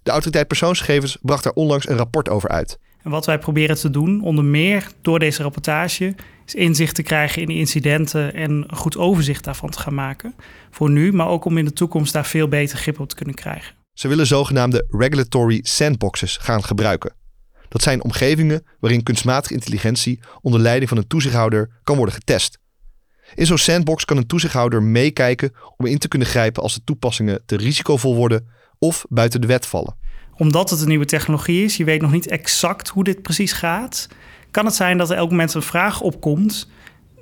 De 0.03 0.11
autoriteit 0.11 0.49
persoonsgegevens 0.49 1.19
bracht 1.23 1.45
daar 1.45 1.53
onlangs 1.53 1.89
een 1.89 1.97
rapport 1.97 2.29
over 2.29 2.49
uit. 2.49 2.79
En 3.03 3.11
wat 3.11 3.27
wij 3.27 3.39
proberen 3.39 3.77
te 3.77 3.91
doen, 3.91 4.23
onder 4.23 4.45
meer 4.45 4.89
door 5.01 5.19
deze 5.19 5.43
rapportage, 5.43 6.15
is 6.47 6.55
inzicht 6.55 6.95
te 6.95 7.03
krijgen 7.03 7.43
in 7.43 7.49
die 7.49 7.59
incidenten 7.59 8.35
en 8.35 8.51
een 8.51 8.77
goed 8.77 8.97
overzicht 8.97 9.45
daarvan 9.45 9.71
te 9.71 9.79
gaan 9.79 9.95
maken. 9.95 10.35
Voor 10.71 10.91
nu, 10.91 11.13
maar 11.13 11.29
ook 11.29 11.45
om 11.45 11.59
in 11.59 11.65
de 11.65 11.73
toekomst 11.73 12.13
daar 12.13 12.27
veel 12.27 12.49
beter 12.49 12.79
grip 12.79 13.01
op 13.01 13.09
te 13.09 13.15
kunnen 13.15 13.35
krijgen. 13.35 13.75
Ze 13.93 14.09
willen 14.09 14.27
zogenaamde 14.27 14.87
regulatory 14.89 15.61
sandboxes 15.63 16.37
gaan 16.37 16.65
gebruiken. 16.65 17.15
Dat 17.69 17.83
zijn 17.83 18.03
omgevingen 18.03 18.67
waarin 18.81 19.03
kunstmatige 19.03 19.55
intelligentie 19.55 20.21
onder 20.41 20.61
leiding 20.61 20.89
van 20.89 20.99
een 20.99 21.07
toezichthouder 21.07 21.81
kan 21.83 21.97
worden 21.97 22.15
getest. 22.15 22.59
In 23.35 23.47
zo'n 23.47 23.59
sandbox 23.59 24.05
kan 24.05 24.17
een 24.17 24.27
toezichthouder 24.27 24.83
meekijken 24.83 25.53
om 25.77 25.87
in 25.87 25.99
te 25.99 26.09
kunnen 26.09 26.29
grijpen 26.29 26.63
als 26.63 26.75
de 26.75 26.85
toepassingen 26.85 27.43
te 27.47 27.57
risicovol 27.57 28.15
worden 28.15 28.49
of 28.79 29.05
buiten 29.09 29.41
de 29.41 29.47
wet 29.47 29.67
vallen. 29.67 29.97
Omdat 30.43 30.71
het 30.71 30.81
een 30.81 30.89
nieuwe 30.89 31.05
technologie 31.05 31.65
is, 31.65 31.77
je 31.77 31.85
weet 31.85 32.01
nog 32.01 32.13
niet 32.13 32.29
exact 32.29 32.89
hoe 32.89 33.05
dit 33.05 33.23
precies 33.23 33.53
gaat, 33.53 34.09
kan 34.51 34.65
het 34.65 34.75
zijn 34.75 34.99
dat 34.99 35.11
er 35.11 35.17
elk 35.17 35.31
moment 35.31 35.55
een 35.55 35.63
vraag 35.63 36.01
opkomt 36.01 36.69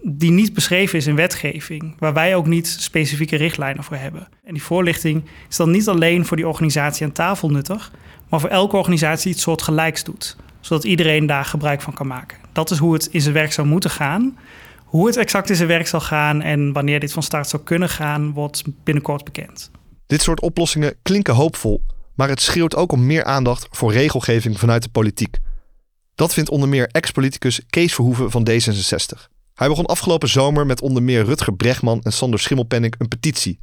die 0.03 0.31
niet 0.31 0.55
beschreven 0.55 0.99
is 0.99 1.07
in 1.07 1.15
wetgeving, 1.15 1.95
waar 1.99 2.13
wij 2.13 2.35
ook 2.35 2.47
niet 2.47 2.67
specifieke 2.67 3.37
richtlijnen 3.37 3.85
voor 3.85 3.97
hebben. 3.97 4.29
En 4.45 4.53
die 4.53 4.63
voorlichting 4.63 5.25
is 5.49 5.57
dan 5.57 5.71
niet 5.71 5.89
alleen 5.89 6.27
voor 6.27 6.37
die 6.37 6.49
organisatie 6.49 7.07
aan 7.07 7.13
tafel 7.13 7.51
nuttig, 7.51 7.93
maar 8.29 8.41
voor 8.41 8.49
elke 8.49 8.77
organisatie 8.77 9.31
iets 9.33 9.43
soortgelijks 9.43 10.05
doet, 10.05 10.37
zodat 10.61 10.85
iedereen 10.85 11.27
daar 11.27 11.45
gebruik 11.45 11.81
van 11.81 11.95
kan 11.95 12.07
maken. 12.07 12.39
Dat 12.53 12.71
is 12.71 12.79
hoe 12.79 12.93
het 12.93 13.07
in 13.07 13.21
zijn 13.21 13.35
werk 13.35 13.53
zou 13.53 13.67
moeten 13.67 13.91
gaan. 13.91 14.39
Hoe 14.85 15.07
het 15.07 15.17
exact 15.17 15.51
in 15.51 15.57
zijn 15.57 15.69
werk 15.69 15.87
zal 15.87 16.01
gaan 16.01 16.43
en 16.43 16.73
wanneer 16.73 17.01
dit 17.01 17.13
van 17.13 17.23
start 17.23 17.49
zou 17.49 17.63
kunnen 17.63 17.89
gaan, 17.89 18.33
wordt 18.33 18.63
binnenkort 18.85 19.25
bekend. 19.25 19.71
Dit 20.07 20.23
soort 20.23 20.41
oplossingen 20.41 20.95
klinken 21.03 21.35
hoopvol, 21.35 21.83
maar 22.15 22.29
het 22.29 22.41
schreeuwt 22.41 22.77
ook 22.77 22.93
om 22.93 23.07
meer 23.07 23.25
aandacht 23.25 23.69
voor 23.71 23.93
regelgeving 23.93 24.59
vanuit 24.59 24.83
de 24.83 24.91
politiek. 24.91 25.39
Dat 26.15 26.35
vindt 26.35 26.51
onder 26.51 26.69
meer 26.69 26.89
ex-politicus 26.93 27.61
Kees 27.71 27.95
Verhoeven 27.95 28.31
van 28.31 28.49
D66. 28.51 29.29
Hij 29.55 29.69
begon 29.69 29.87
afgelopen 29.87 30.29
zomer 30.29 30.67
met 30.67 30.81
onder 30.81 31.03
meer 31.03 31.25
Rutger 31.25 31.55
Bregman 31.55 32.01
en 32.03 32.13
Sander 32.13 32.39
Schimmelpenninck 32.39 32.95
een 32.99 33.09
petitie. 33.09 33.61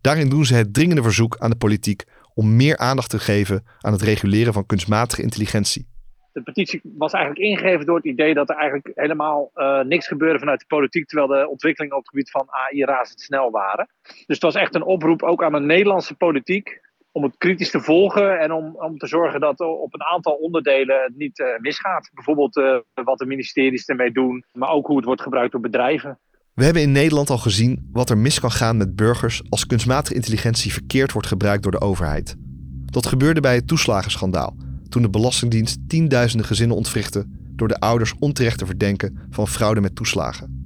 Daarin 0.00 0.28
doen 0.28 0.44
ze 0.44 0.54
het 0.54 0.74
dringende 0.74 1.02
verzoek 1.02 1.36
aan 1.38 1.50
de 1.50 1.56
politiek 1.56 2.04
om 2.34 2.56
meer 2.56 2.76
aandacht 2.76 3.10
te 3.10 3.18
geven 3.18 3.64
aan 3.80 3.92
het 3.92 4.02
reguleren 4.02 4.52
van 4.52 4.66
kunstmatige 4.66 5.22
intelligentie. 5.22 5.88
De 6.32 6.42
petitie 6.42 6.80
was 6.82 7.12
eigenlijk 7.12 7.44
ingegeven 7.44 7.86
door 7.86 7.96
het 7.96 8.04
idee 8.04 8.34
dat 8.34 8.50
er 8.50 8.56
eigenlijk 8.56 8.90
helemaal 8.94 9.50
uh, 9.54 9.80
niks 9.80 10.06
gebeurde 10.06 10.38
vanuit 10.38 10.60
de 10.60 10.66
politiek, 10.66 11.06
terwijl 11.06 11.28
de 11.28 11.48
ontwikkelingen 11.48 11.96
op 11.96 12.02
het 12.02 12.10
gebied 12.10 12.30
van 12.30 12.48
AI 12.50 12.84
razendsnel 12.84 13.50
waren. 13.50 13.88
Dus 14.02 14.24
het 14.26 14.42
was 14.42 14.54
echt 14.54 14.74
een 14.74 14.84
oproep 14.84 15.22
ook 15.22 15.42
aan 15.42 15.52
de 15.52 15.60
Nederlandse 15.60 16.14
politiek 16.14 16.80
om 17.12 17.22
het 17.22 17.36
kritisch 17.38 17.70
te 17.70 17.80
volgen 17.80 18.40
en 18.40 18.52
om, 18.52 18.76
om 18.76 18.98
te 18.98 19.06
zorgen 19.06 19.40
dat 19.40 19.60
op 19.60 19.94
een 19.94 20.04
aantal 20.04 20.32
onderdelen 20.32 21.02
het 21.02 21.16
niet 21.16 21.38
uh, 21.38 21.46
misgaat. 21.58 22.10
Bijvoorbeeld 22.12 22.56
uh, 22.56 22.76
wat 23.04 23.18
de 23.18 23.26
ministeries 23.26 23.86
ermee 23.86 24.12
doen, 24.12 24.44
maar 24.52 24.70
ook 24.70 24.86
hoe 24.86 24.96
het 24.96 25.04
wordt 25.04 25.22
gebruikt 25.22 25.52
door 25.52 25.60
bedrijven. 25.60 26.18
We 26.54 26.64
hebben 26.64 26.82
in 26.82 26.92
Nederland 26.92 27.30
al 27.30 27.38
gezien 27.38 27.88
wat 27.92 28.10
er 28.10 28.18
mis 28.18 28.40
kan 28.40 28.50
gaan 28.50 28.76
met 28.76 28.96
burgers 28.96 29.42
als 29.48 29.66
kunstmatige 29.66 30.14
intelligentie 30.14 30.72
verkeerd 30.72 31.12
wordt 31.12 31.28
gebruikt 31.28 31.62
door 31.62 31.72
de 31.72 31.80
overheid. 31.80 32.36
Dat 32.84 33.06
gebeurde 33.06 33.40
bij 33.40 33.54
het 33.54 33.66
toeslagenschandaal, 33.66 34.56
toen 34.88 35.02
de 35.02 35.10
Belastingdienst 35.10 35.88
tienduizenden 35.88 36.46
gezinnen 36.46 36.76
ontwrichtte 36.76 37.26
door 37.52 37.68
de 37.68 37.80
ouders 37.80 38.14
onterecht 38.18 38.58
te 38.58 38.66
verdenken 38.66 39.26
van 39.30 39.48
fraude 39.48 39.80
met 39.80 39.96
toeslagen. 39.96 40.59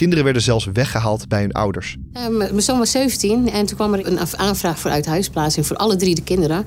Kinderen 0.00 0.24
werden 0.24 0.42
zelfs 0.42 0.68
weggehaald 0.72 1.28
bij 1.28 1.40
hun 1.40 1.52
ouders. 1.52 1.96
Uh, 2.12 2.38
mijn 2.38 2.62
zoon 2.62 2.78
was 2.78 2.90
17 2.90 3.50
en 3.50 3.66
toen 3.66 3.76
kwam 3.76 3.94
er 3.94 4.06
een 4.06 4.18
aanvraag 4.36 4.78
voor 4.78 4.90
uithuisplaatsing 4.90 5.66
voor 5.66 5.76
alle 5.76 5.96
drie 5.96 6.14
de 6.14 6.22
kinderen. 6.22 6.66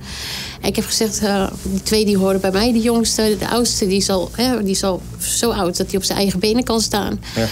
En 0.62 0.68
ik 0.68 0.76
heb 0.76 0.86
gezegd, 0.86 1.24
uh, 1.24 1.48
die 1.64 1.84
twee 1.84 2.06
die 2.06 2.18
horen 2.18 2.42
bij 2.42 2.52
mij. 2.52 2.72
De 2.72 2.80
jongste, 2.80 3.36
de 3.40 3.50
oudste, 3.50 3.88
die 3.88 3.98
is 3.98 4.10
al, 4.10 4.30
hè, 4.32 4.62
die 4.62 4.72
is 4.72 4.84
al 4.84 5.02
zo 5.20 5.52
oud 5.52 5.78
dat 5.78 5.88
hij 5.88 5.96
op 5.96 6.04
zijn 6.04 6.18
eigen 6.18 6.40
benen 6.40 6.64
kan 6.64 6.82
staan. 6.82 7.20
Ja. 7.36 7.48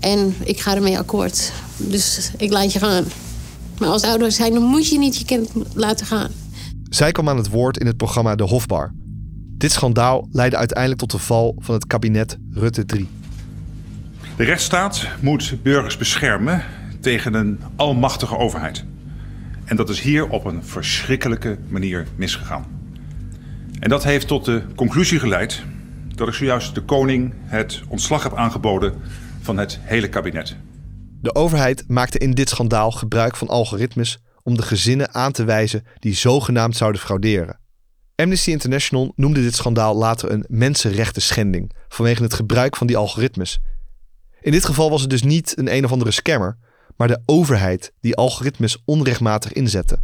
En 0.00 0.34
ik 0.44 0.60
ga 0.60 0.74
ermee 0.74 0.98
akkoord. 0.98 1.52
Dus 1.76 2.30
ik 2.36 2.50
laat 2.50 2.72
je 2.72 2.78
gaan. 2.78 3.04
Maar 3.78 3.88
als 3.88 4.02
ouder 4.02 4.32
zijn, 4.32 4.52
dan 4.52 4.62
moet 4.62 4.88
je 4.88 4.98
niet 4.98 5.16
je 5.16 5.24
kind 5.24 5.50
laten 5.74 6.06
gaan. 6.06 6.30
Zij 6.82 7.12
kwam 7.12 7.28
aan 7.28 7.36
het 7.36 7.48
woord 7.48 7.78
in 7.78 7.86
het 7.86 7.96
programma 7.96 8.34
De 8.34 8.44
Hofbar. 8.44 8.92
Dit 9.58 9.72
schandaal 9.72 10.28
leidde 10.30 10.56
uiteindelijk 10.56 11.00
tot 11.00 11.10
de 11.10 11.18
val 11.18 11.54
van 11.58 11.74
het 11.74 11.86
kabinet 11.86 12.38
Rutte 12.50 12.84
3. 12.84 13.08
De 14.38 14.44
rechtsstaat 14.44 15.08
moet 15.20 15.62
burgers 15.62 15.96
beschermen 15.96 16.64
tegen 17.00 17.34
een 17.34 17.60
almachtige 17.76 18.36
overheid. 18.36 18.84
En 19.64 19.76
dat 19.76 19.88
is 19.88 20.00
hier 20.00 20.28
op 20.28 20.44
een 20.44 20.64
verschrikkelijke 20.64 21.58
manier 21.68 22.06
misgegaan. 22.16 22.66
En 23.80 23.88
dat 23.88 24.04
heeft 24.04 24.26
tot 24.26 24.44
de 24.44 24.62
conclusie 24.74 25.18
geleid 25.18 25.62
dat 26.14 26.28
ik 26.28 26.34
zojuist 26.34 26.74
de 26.74 26.80
koning 26.80 27.34
het 27.44 27.82
ontslag 27.88 28.22
heb 28.22 28.34
aangeboden 28.34 28.94
van 29.40 29.56
het 29.56 29.78
hele 29.82 30.08
kabinet. 30.08 30.56
De 31.20 31.34
overheid 31.34 31.84
maakte 31.86 32.18
in 32.18 32.30
dit 32.30 32.48
schandaal 32.48 32.90
gebruik 32.90 33.36
van 33.36 33.48
algoritmes 33.48 34.18
om 34.42 34.56
de 34.56 34.62
gezinnen 34.62 35.14
aan 35.14 35.32
te 35.32 35.44
wijzen 35.44 35.84
die 35.98 36.14
zogenaamd 36.14 36.76
zouden 36.76 37.00
frauderen. 37.00 37.60
Amnesty 38.14 38.50
International 38.50 39.12
noemde 39.16 39.42
dit 39.42 39.54
schandaal 39.54 39.96
later 39.96 40.30
een 40.30 40.44
mensenrechten 40.48 41.22
schending 41.22 41.72
vanwege 41.88 42.22
het 42.22 42.34
gebruik 42.34 42.76
van 42.76 42.86
die 42.86 42.96
algoritmes. 42.96 43.60
In 44.40 44.52
dit 44.52 44.64
geval 44.64 44.90
was 44.90 45.00
het 45.00 45.10
dus 45.10 45.22
niet 45.22 45.58
een 45.58 45.74
een 45.74 45.84
of 45.84 45.92
andere 45.92 46.10
scammer, 46.10 46.56
maar 46.96 47.08
de 47.08 47.22
overheid 47.26 47.92
die 48.00 48.16
algoritmes 48.16 48.82
onrechtmatig 48.84 49.52
inzette. 49.52 49.98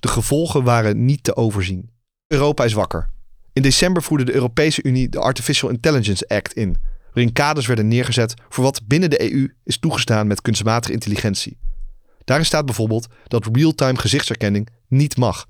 De 0.00 0.08
gevolgen 0.08 0.64
waren 0.64 1.04
niet 1.04 1.24
te 1.24 1.36
overzien. 1.36 1.90
Europa 2.26 2.64
is 2.64 2.72
wakker. 2.72 3.08
In 3.52 3.62
december 3.62 4.02
voerde 4.02 4.24
de 4.24 4.34
Europese 4.34 4.82
Unie 4.82 5.08
de 5.08 5.18
Artificial 5.18 5.70
Intelligence 5.70 6.28
Act 6.28 6.52
in, 6.52 6.76
waarin 7.12 7.32
kaders 7.32 7.66
werden 7.66 7.88
neergezet 7.88 8.34
voor 8.48 8.64
wat 8.64 8.86
binnen 8.86 9.10
de 9.10 9.32
EU 9.32 9.54
is 9.64 9.78
toegestaan 9.78 10.26
met 10.26 10.42
kunstmatige 10.42 10.92
intelligentie. 10.92 11.58
Daarin 12.24 12.46
staat 12.46 12.66
bijvoorbeeld 12.66 13.06
dat 13.26 13.48
real-time 13.52 13.98
gezichtsherkenning 13.98 14.68
niet 14.88 15.16
mag. 15.16 15.46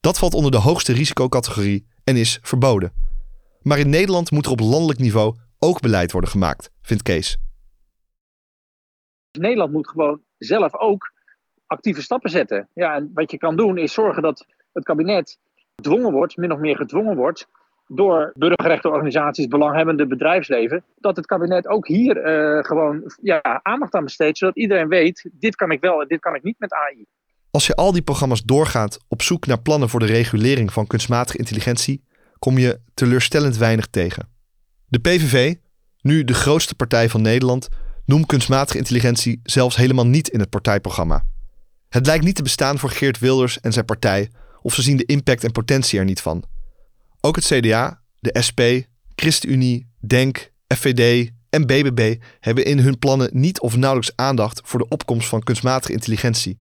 Dat 0.00 0.18
valt 0.18 0.34
onder 0.34 0.50
de 0.50 0.56
hoogste 0.56 0.92
risicocategorie 0.92 1.86
en 2.04 2.16
is 2.16 2.38
verboden. 2.42 2.92
Maar 3.62 3.78
in 3.78 3.90
Nederland 3.90 4.30
moet 4.30 4.46
er 4.46 4.52
op 4.52 4.60
landelijk 4.60 4.98
niveau 4.98 5.36
ook 5.58 5.80
beleid 5.80 6.12
worden 6.12 6.30
gemaakt, 6.30 6.70
vindt 6.82 7.02
Kees. 7.02 7.36
Nederland 9.38 9.72
moet 9.72 9.88
gewoon 9.88 10.20
zelf 10.38 10.74
ook 10.74 11.12
actieve 11.66 12.02
stappen 12.02 12.30
zetten. 12.30 12.68
Ja, 12.74 12.94
en 12.94 13.10
wat 13.14 13.30
je 13.30 13.38
kan 13.38 13.56
doen 13.56 13.78
is 13.78 13.92
zorgen 13.92 14.22
dat 14.22 14.46
het 14.72 14.84
kabinet 14.84 15.38
gedwongen 15.74 16.12
wordt, 16.12 16.36
min 16.36 16.52
of 16.52 16.58
meer 16.58 16.76
gedwongen 16.76 17.16
wordt, 17.16 17.46
door 17.86 18.32
burgerrechtenorganisaties, 18.34 19.46
belanghebbende 19.46 20.06
bedrijfsleven, 20.06 20.84
dat 20.98 21.16
het 21.16 21.26
kabinet 21.26 21.66
ook 21.66 21.86
hier 21.86 22.16
uh, 22.16 22.64
gewoon 22.64 23.12
ja, 23.22 23.60
aandacht 23.62 23.94
aan 23.94 24.04
besteedt, 24.04 24.38
zodat 24.38 24.56
iedereen 24.56 24.88
weet, 24.88 25.30
dit 25.32 25.56
kan 25.56 25.70
ik 25.70 25.80
wel 25.80 26.00
en 26.00 26.08
dit 26.08 26.20
kan 26.20 26.34
ik 26.34 26.42
niet 26.42 26.58
met 26.58 26.72
AI. 26.72 27.06
Als 27.50 27.66
je 27.66 27.74
al 27.74 27.92
die 27.92 28.02
programma's 28.02 28.42
doorgaat 28.42 28.98
op 29.08 29.22
zoek 29.22 29.46
naar 29.46 29.60
plannen 29.62 29.88
voor 29.88 30.00
de 30.00 30.06
regulering 30.06 30.72
van 30.72 30.86
kunstmatige 30.86 31.38
intelligentie, 31.38 32.04
kom 32.38 32.58
je 32.58 32.80
teleurstellend 32.94 33.56
weinig 33.56 33.86
tegen. 33.86 34.35
De 34.88 34.98
PVV, 34.98 35.54
nu 36.00 36.24
de 36.24 36.34
grootste 36.34 36.74
partij 36.74 37.08
van 37.08 37.22
Nederland, 37.22 37.68
noemt 38.04 38.26
kunstmatige 38.26 38.78
intelligentie 38.78 39.40
zelfs 39.42 39.76
helemaal 39.76 40.06
niet 40.06 40.28
in 40.28 40.40
het 40.40 40.50
partijprogramma. 40.50 41.24
Het 41.88 42.06
lijkt 42.06 42.24
niet 42.24 42.34
te 42.34 42.42
bestaan 42.42 42.78
voor 42.78 42.90
Geert 42.90 43.18
Wilders 43.18 43.60
en 43.60 43.72
zijn 43.72 43.84
partij, 43.84 44.30
of 44.62 44.74
ze 44.74 44.82
zien 44.82 44.96
de 44.96 45.04
impact 45.04 45.44
en 45.44 45.52
potentie 45.52 45.98
er 45.98 46.04
niet 46.04 46.20
van. 46.20 46.44
Ook 47.20 47.36
het 47.36 47.44
CDA, 47.44 48.02
de 48.18 48.36
SP, 48.46 48.60
ChristenUnie, 49.14 49.86
DENK, 50.00 50.52
FVD 50.74 51.30
en 51.50 51.66
BBB 51.66 52.16
hebben 52.40 52.64
in 52.64 52.78
hun 52.78 52.98
plannen 52.98 53.28
niet 53.32 53.60
of 53.60 53.76
nauwelijks 53.76 54.16
aandacht 54.16 54.60
voor 54.64 54.78
de 54.78 54.88
opkomst 54.88 55.28
van 55.28 55.42
kunstmatige 55.42 55.92
intelligentie. 55.92 56.58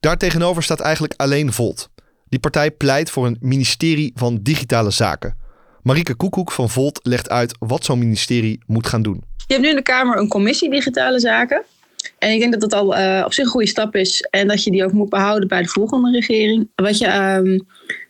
Daartegenover 0.00 0.62
staat 0.62 0.80
eigenlijk 0.80 1.14
alleen 1.16 1.52
Volt. 1.52 1.90
Die 2.28 2.38
partij 2.38 2.70
pleit 2.70 3.10
voor 3.10 3.26
een 3.26 3.36
ministerie 3.40 4.12
van 4.14 4.38
digitale 4.42 4.90
zaken. 4.90 5.36
Marieke 5.82 6.14
Koekoek 6.14 6.52
van 6.52 6.70
Volt 6.70 7.00
legt 7.02 7.28
uit 7.28 7.56
wat 7.58 7.84
zo'n 7.84 7.98
ministerie 7.98 8.60
moet 8.66 8.86
gaan 8.86 9.02
doen. 9.02 9.22
Je 9.36 9.54
hebt 9.54 9.60
nu 9.60 9.68
in 9.68 9.76
de 9.76 9.82
Kamer 9.82 10.18
een 10.18 10.28
commissie 10.28 10.70
digitale 10.70 11.20
zaken. 11.20 11.62
En 12.18 12.32
ik 12.32 12.38
denk 12.40 12.52
dat 12.52 12.60
dat 12.60 12.72
al 12.72 12.98
uh, 12.98 13.22
op 13.24 13.32
zich 13.32 13.44
een 13.44 13.50
goede 13.50 13.66
stap 13.66 13.94
is. 13.94 14.20
En 14.30 14.48
dat 14.48 14.64
je 14.64 14.70
die 14.70 14.84
ook 14.84 14.92
moet 14.92 15.08
behouden 15.08 15.48
bij 15.48 15.62
de 15.62 15.68
volgende 15.68 16.10
regering. 16.10 16.68
Wat 16.74 16.98
je 16.98 17.14
um, 17.14 17.66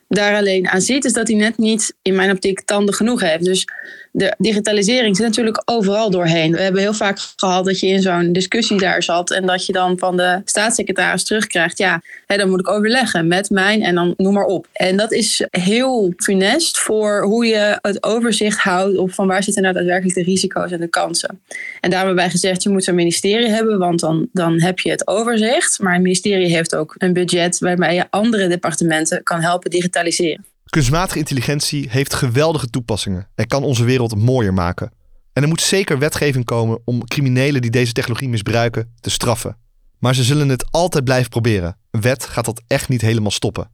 daar 0.07 0.35
alleen 0.35 0.67
aan 0.67 0.81
ziet, 0.81 1.05
is 1.05 1.13
dat 1.13 1.27
hij 1.27 1.37
net 1.37 1.57
niet 1.57 1.95
in 2.01 2.15
mijn 2.15 2.31
optiek 2.31 2.61
tanden 2.61 2.93
genoeg 2.93 3.21
heeft. 3.21 3.43
Dus 3.43 3.67
de 4.11 4.33
digitalisering 4.37 5.15
zit 5.15 5.25
natuurlijk 5.25 5.61
overal 5.65 6.09
doorheen. 6.09 6.51
We 6.51 6.61
hebben 6.61 6.81
heel 6.81 6.93
vaak 6.93 7.19
gehad 7.35 7.65
dat 7.65 7.79
je 7.79 7.87
in 7.87 8.01
zo'n 8.01 8.33
discussie 8.33 8.77
daar 8.77 9.03
zat 9.03 9.31
en 9.31 9.45
dat 9.45 9.65
je 9.65 9.73
dan 9.73 9.97
van 9.97 10.17
de 10.17 10.41
staatssecretaris 10.45 11.23
terugkrijgt, 11.23 11.77
ja, 11.77 12.01
hè, 12.25 12.37
dan 12.37 12.49
moet 12.49 12.59
ik 12.59 12.69
overleggen 12.69 13.27
met 13.27 13.49
mijn 13.49 13.81
en 13.83 13.95
dan 13.95 14.13
noem 14.17 14.33
maar 14.33 14.45
op. 14.45 14.67
En 14.73 14.97
dat 14.97 15.11
is 15.11 15.45
heel 15.49 16.13
funest 16.17 16.79
voor 16.79 17.23
hoe 17.23 17.45
je 17.45 17.77
het 17.81 18.03
overzicht 18.03 18.59
houdt 18.59 18.97
op 18.97 19.13
van 19.13 19.27
waar 19.27 19.43
zitten 19.43 19.63
nou 19.63 19.73
daadwerkelijk 19.75 20.15
de 20.15 20.23
risico's 20.23 20.71
en 20.71 20.79
de 20.79 20.87
kansen. 20.87 21.41
En 21.79 21.89
daar 21.89 21.99
hebben 21.99 22.17
wij 22.17 22.29
gezegd, 22.29 22.63
je 22.63 22.69
moet 22.69 22.83
zo'n 22.83 22.95
ministerie 22.95 23.49
hebben, 23.49 23.79
want 23.79 23.99
dan, 23.99 24.29
dan 24.33 24.61
heb 24.61 24.79
je 24.79 24.89
het 24.89 25.07
overzicht. 25.07 25.79
Maar 25.79 25.95
een 25.95 26.01
ministerie 26.01 26.47
heeft 26.47 26.75
ook 26.75 26.95
een 26.97 27.13
budget 27.13 27.59
waarmee 27.59 27.95
je 27.95 28.05
andere 28.09 28.47
departementen 28.47 29.23
kan 29.23 29.41
helpen 29.41 29.69
digitaliseren. 29.69 30.50
Kunstmatige 30.71 31.17
intelligentie 31.17 31.87
heeft 31.89 32.13
geweldige 32.13 32.67
toepassingen 32.67 33.27
en 33.35 33.47
kan 33.47 33.63
onze 33.63 33.83
wereld 33.83 34.15
mooier 34.15 34.53
maken. 34.53 34.91
En 35.33 35.41
er 35.41 35.47
moet 35.47 35.61
zeker 35.61 35.99
wetgeving 35.99 36.45
komen 36.45 36.79
om 36.85 37.07
criminelen 37.07 37.61
die 37.61 37.71
deze 37.71 37.93
technologie 37.93 38.29
misbruiken 38.29 38.93
te 38.99 39.09
straffen. 39.09 39.57
Maar 39.99 40.15
ze 40.15 40.23
zullen 40.23 40.49
het 40.49 40.71
altijd 40.71 41.03
blijven 41.03 41.29
proberen. 41.29 41.77
Een 41.89 42.01
wet 42.01 42.25
gaat 42.25 42.45
dat 42.45 42.61
echt 42.67 42.89
niet 42.89 43.01
helemaal 43.01 43.31
stoppen. 43.31 43.71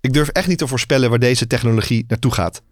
Ik 0.00 0.12
durf 0.12 0.28
echt 0.28 0.48
niet 0.48 0.58
te 0.58 0.66
voorspellen 0.66 1.10
waar 1.10 1.18
deze 1.18 1.46
technologie 1.46 2.04
naartoe 2.08 2.32
gaat. 2.32 2.62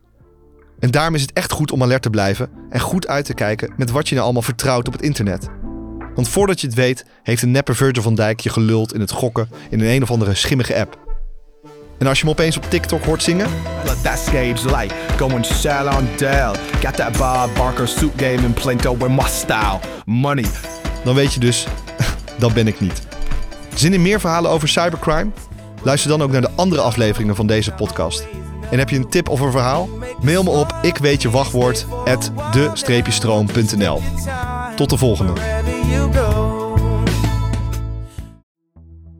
En 0.78 0.90
daarom 0.90 1.14
is 1.14 1.22
het 1.22 1.32
echt 1.32 1.52
goed 1.52 1.72
om 1.72 1.82
alert 1.82 2.02
te 2.02 2.10
blijven 2.10 2.50
en 2.70 2.80
goed 2.80 3.06
uit 3.06 3.24
te 3.24 3.34
kijken 3.34 3.72
met 3.76 3.90
wat 3.90 4.08
je 4.08 4.14
nou 4.14 4.24
allemaal 4.24 4.42
vertrouwt 4.42 4.86
op 4.86 4.92
het 4.92 5.02
internet. 5.02 5.48
Want 6.14 6.28
voordat 6.28 6.60
je 6.60 6.66
het 6.66 6.76
weet, 6.76 7.06
heeft 7.22 7.42
een 7.42 7.50
neppe 7.50 7.74
Virgil 7.74 8.02
van 8.02 8.14
Dijk 8.14 8.40
je 8.40 8.50
geluld 8.50 8.94
in 8.94 9.00
het 9.00 9.10
gokken 9.10 9.48
in 9.70 9.80
een 9.80 9.90
een 9.90 10.02
of 10.02 10.10
andere 10.10 10.34
schimmige 10.34 10.76
app. 10.76 11.05
En 11.98 12.06
als 12.06 12.18
je 12.18 12.24
hem 12.24 12.32
opeens 12.32 12.56
op 12.56 12.70
TikTok 12.70 13.04
hoort 13.04 13.22
zingen. 13.22 13.46
Let 13.84 14.02
that 14.02 14.30
light 14.64 14.92
going 15.16 15.44
shell 15.44 15.86
on 15.86 16.08
Dell. 16.16 16.50
Got 16.82 16.96
that 16.96 17.12
Bob 17.16 17.54
Barker 17.54 17.88
suit 17.88 18.12
game 18.16 18.42
in 18.42 18.52
Plinto 18.52 18.96
with 18.96 19.08
my 19.08 19.28
style. 19.28 19.80
Money. 20.04 20.46
Dan 21.04 21.14
weet 21.14 21.34
je 21.34 21.40
dus, 21.40 21.66
dat 22.38 22.54
ben 22.54 22.66
ik 22.66 22.80
niet. 22.80 23.02
Zin 23.74 23.92
in 23.92 24.02
meer 24.02 24.20
verhalen 24.20 24.50
over 24.50 24.68
cybercrime? 24.68 25.30
Luister 25.82 26.10
dan 26.10 26.22
ook 26.22 26.30
naar 26.30 26.40
de 26.40 26.50
andere 26.54 26.80
afleveringen 26.80 27.36
van 27.36 27.46
deze 27.46 27.72
podcast. 27.72 28.26
En 28.70 28.78
heb 28.78 28.88
je 28.88 28.96
een 28.96 29.08
tip 29.08 29.28
of 29.28 29.40
een 29.40 29.50
verhaal? 29.50 29.88
Mail 30.20 30.42
me 30.42 30.50
op 30.50 30.74
ik 30.82 30.96
weet 30.96 31.22
je 31.22 31.30
wachtwoord 31.30 31.86
de-stroom.nl. 32.52 34.02
Tot 34.76 34.90
de 34.90 34.96
volgende. 34.96 35.32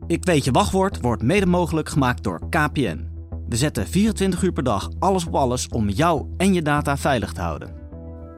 Ik 0.07 0.25
weet 0.25 0.43
je 0.43 0.51
wachtwoord 0.51 1.01
wordt 1.01 1.23
mede 1.23 1.45
mogelijk 1.45 1.89
gemaakt 1.89 2.23
door 2.23 2.49
KPN. 2.49 3.07
We 3.49 3.55
zetten 3.55 3.87
24 3.87 4.41
uur 4.41 4.51
per 4.51 4.63
dag 4.63 4.89
alles 4.99 5.25
op 5.25 5.35
alles 5.35 5.67
om 5.67 5.89
jou 5.89 6.27
en 6.37 6.53
je 6.53 6.61
data 6.61 6.97
veilig 6.97 7.33
te 7.33 7.41
houden. 7.41 7.75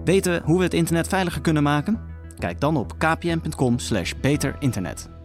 Weten 0.03 0.41
hoe 0.43 0.58
we 0.58 0.63
het 0.63 0.73
internet 0.73 1.08
veiliger 1.08 1.41
kunnen 1.41 1.63
maken? 1.63 1.99
Kijk 2.38 2.60
dan 2.60 2.77
op 2.77 2.93
kpn.com/beterinternet. 2.97 5.18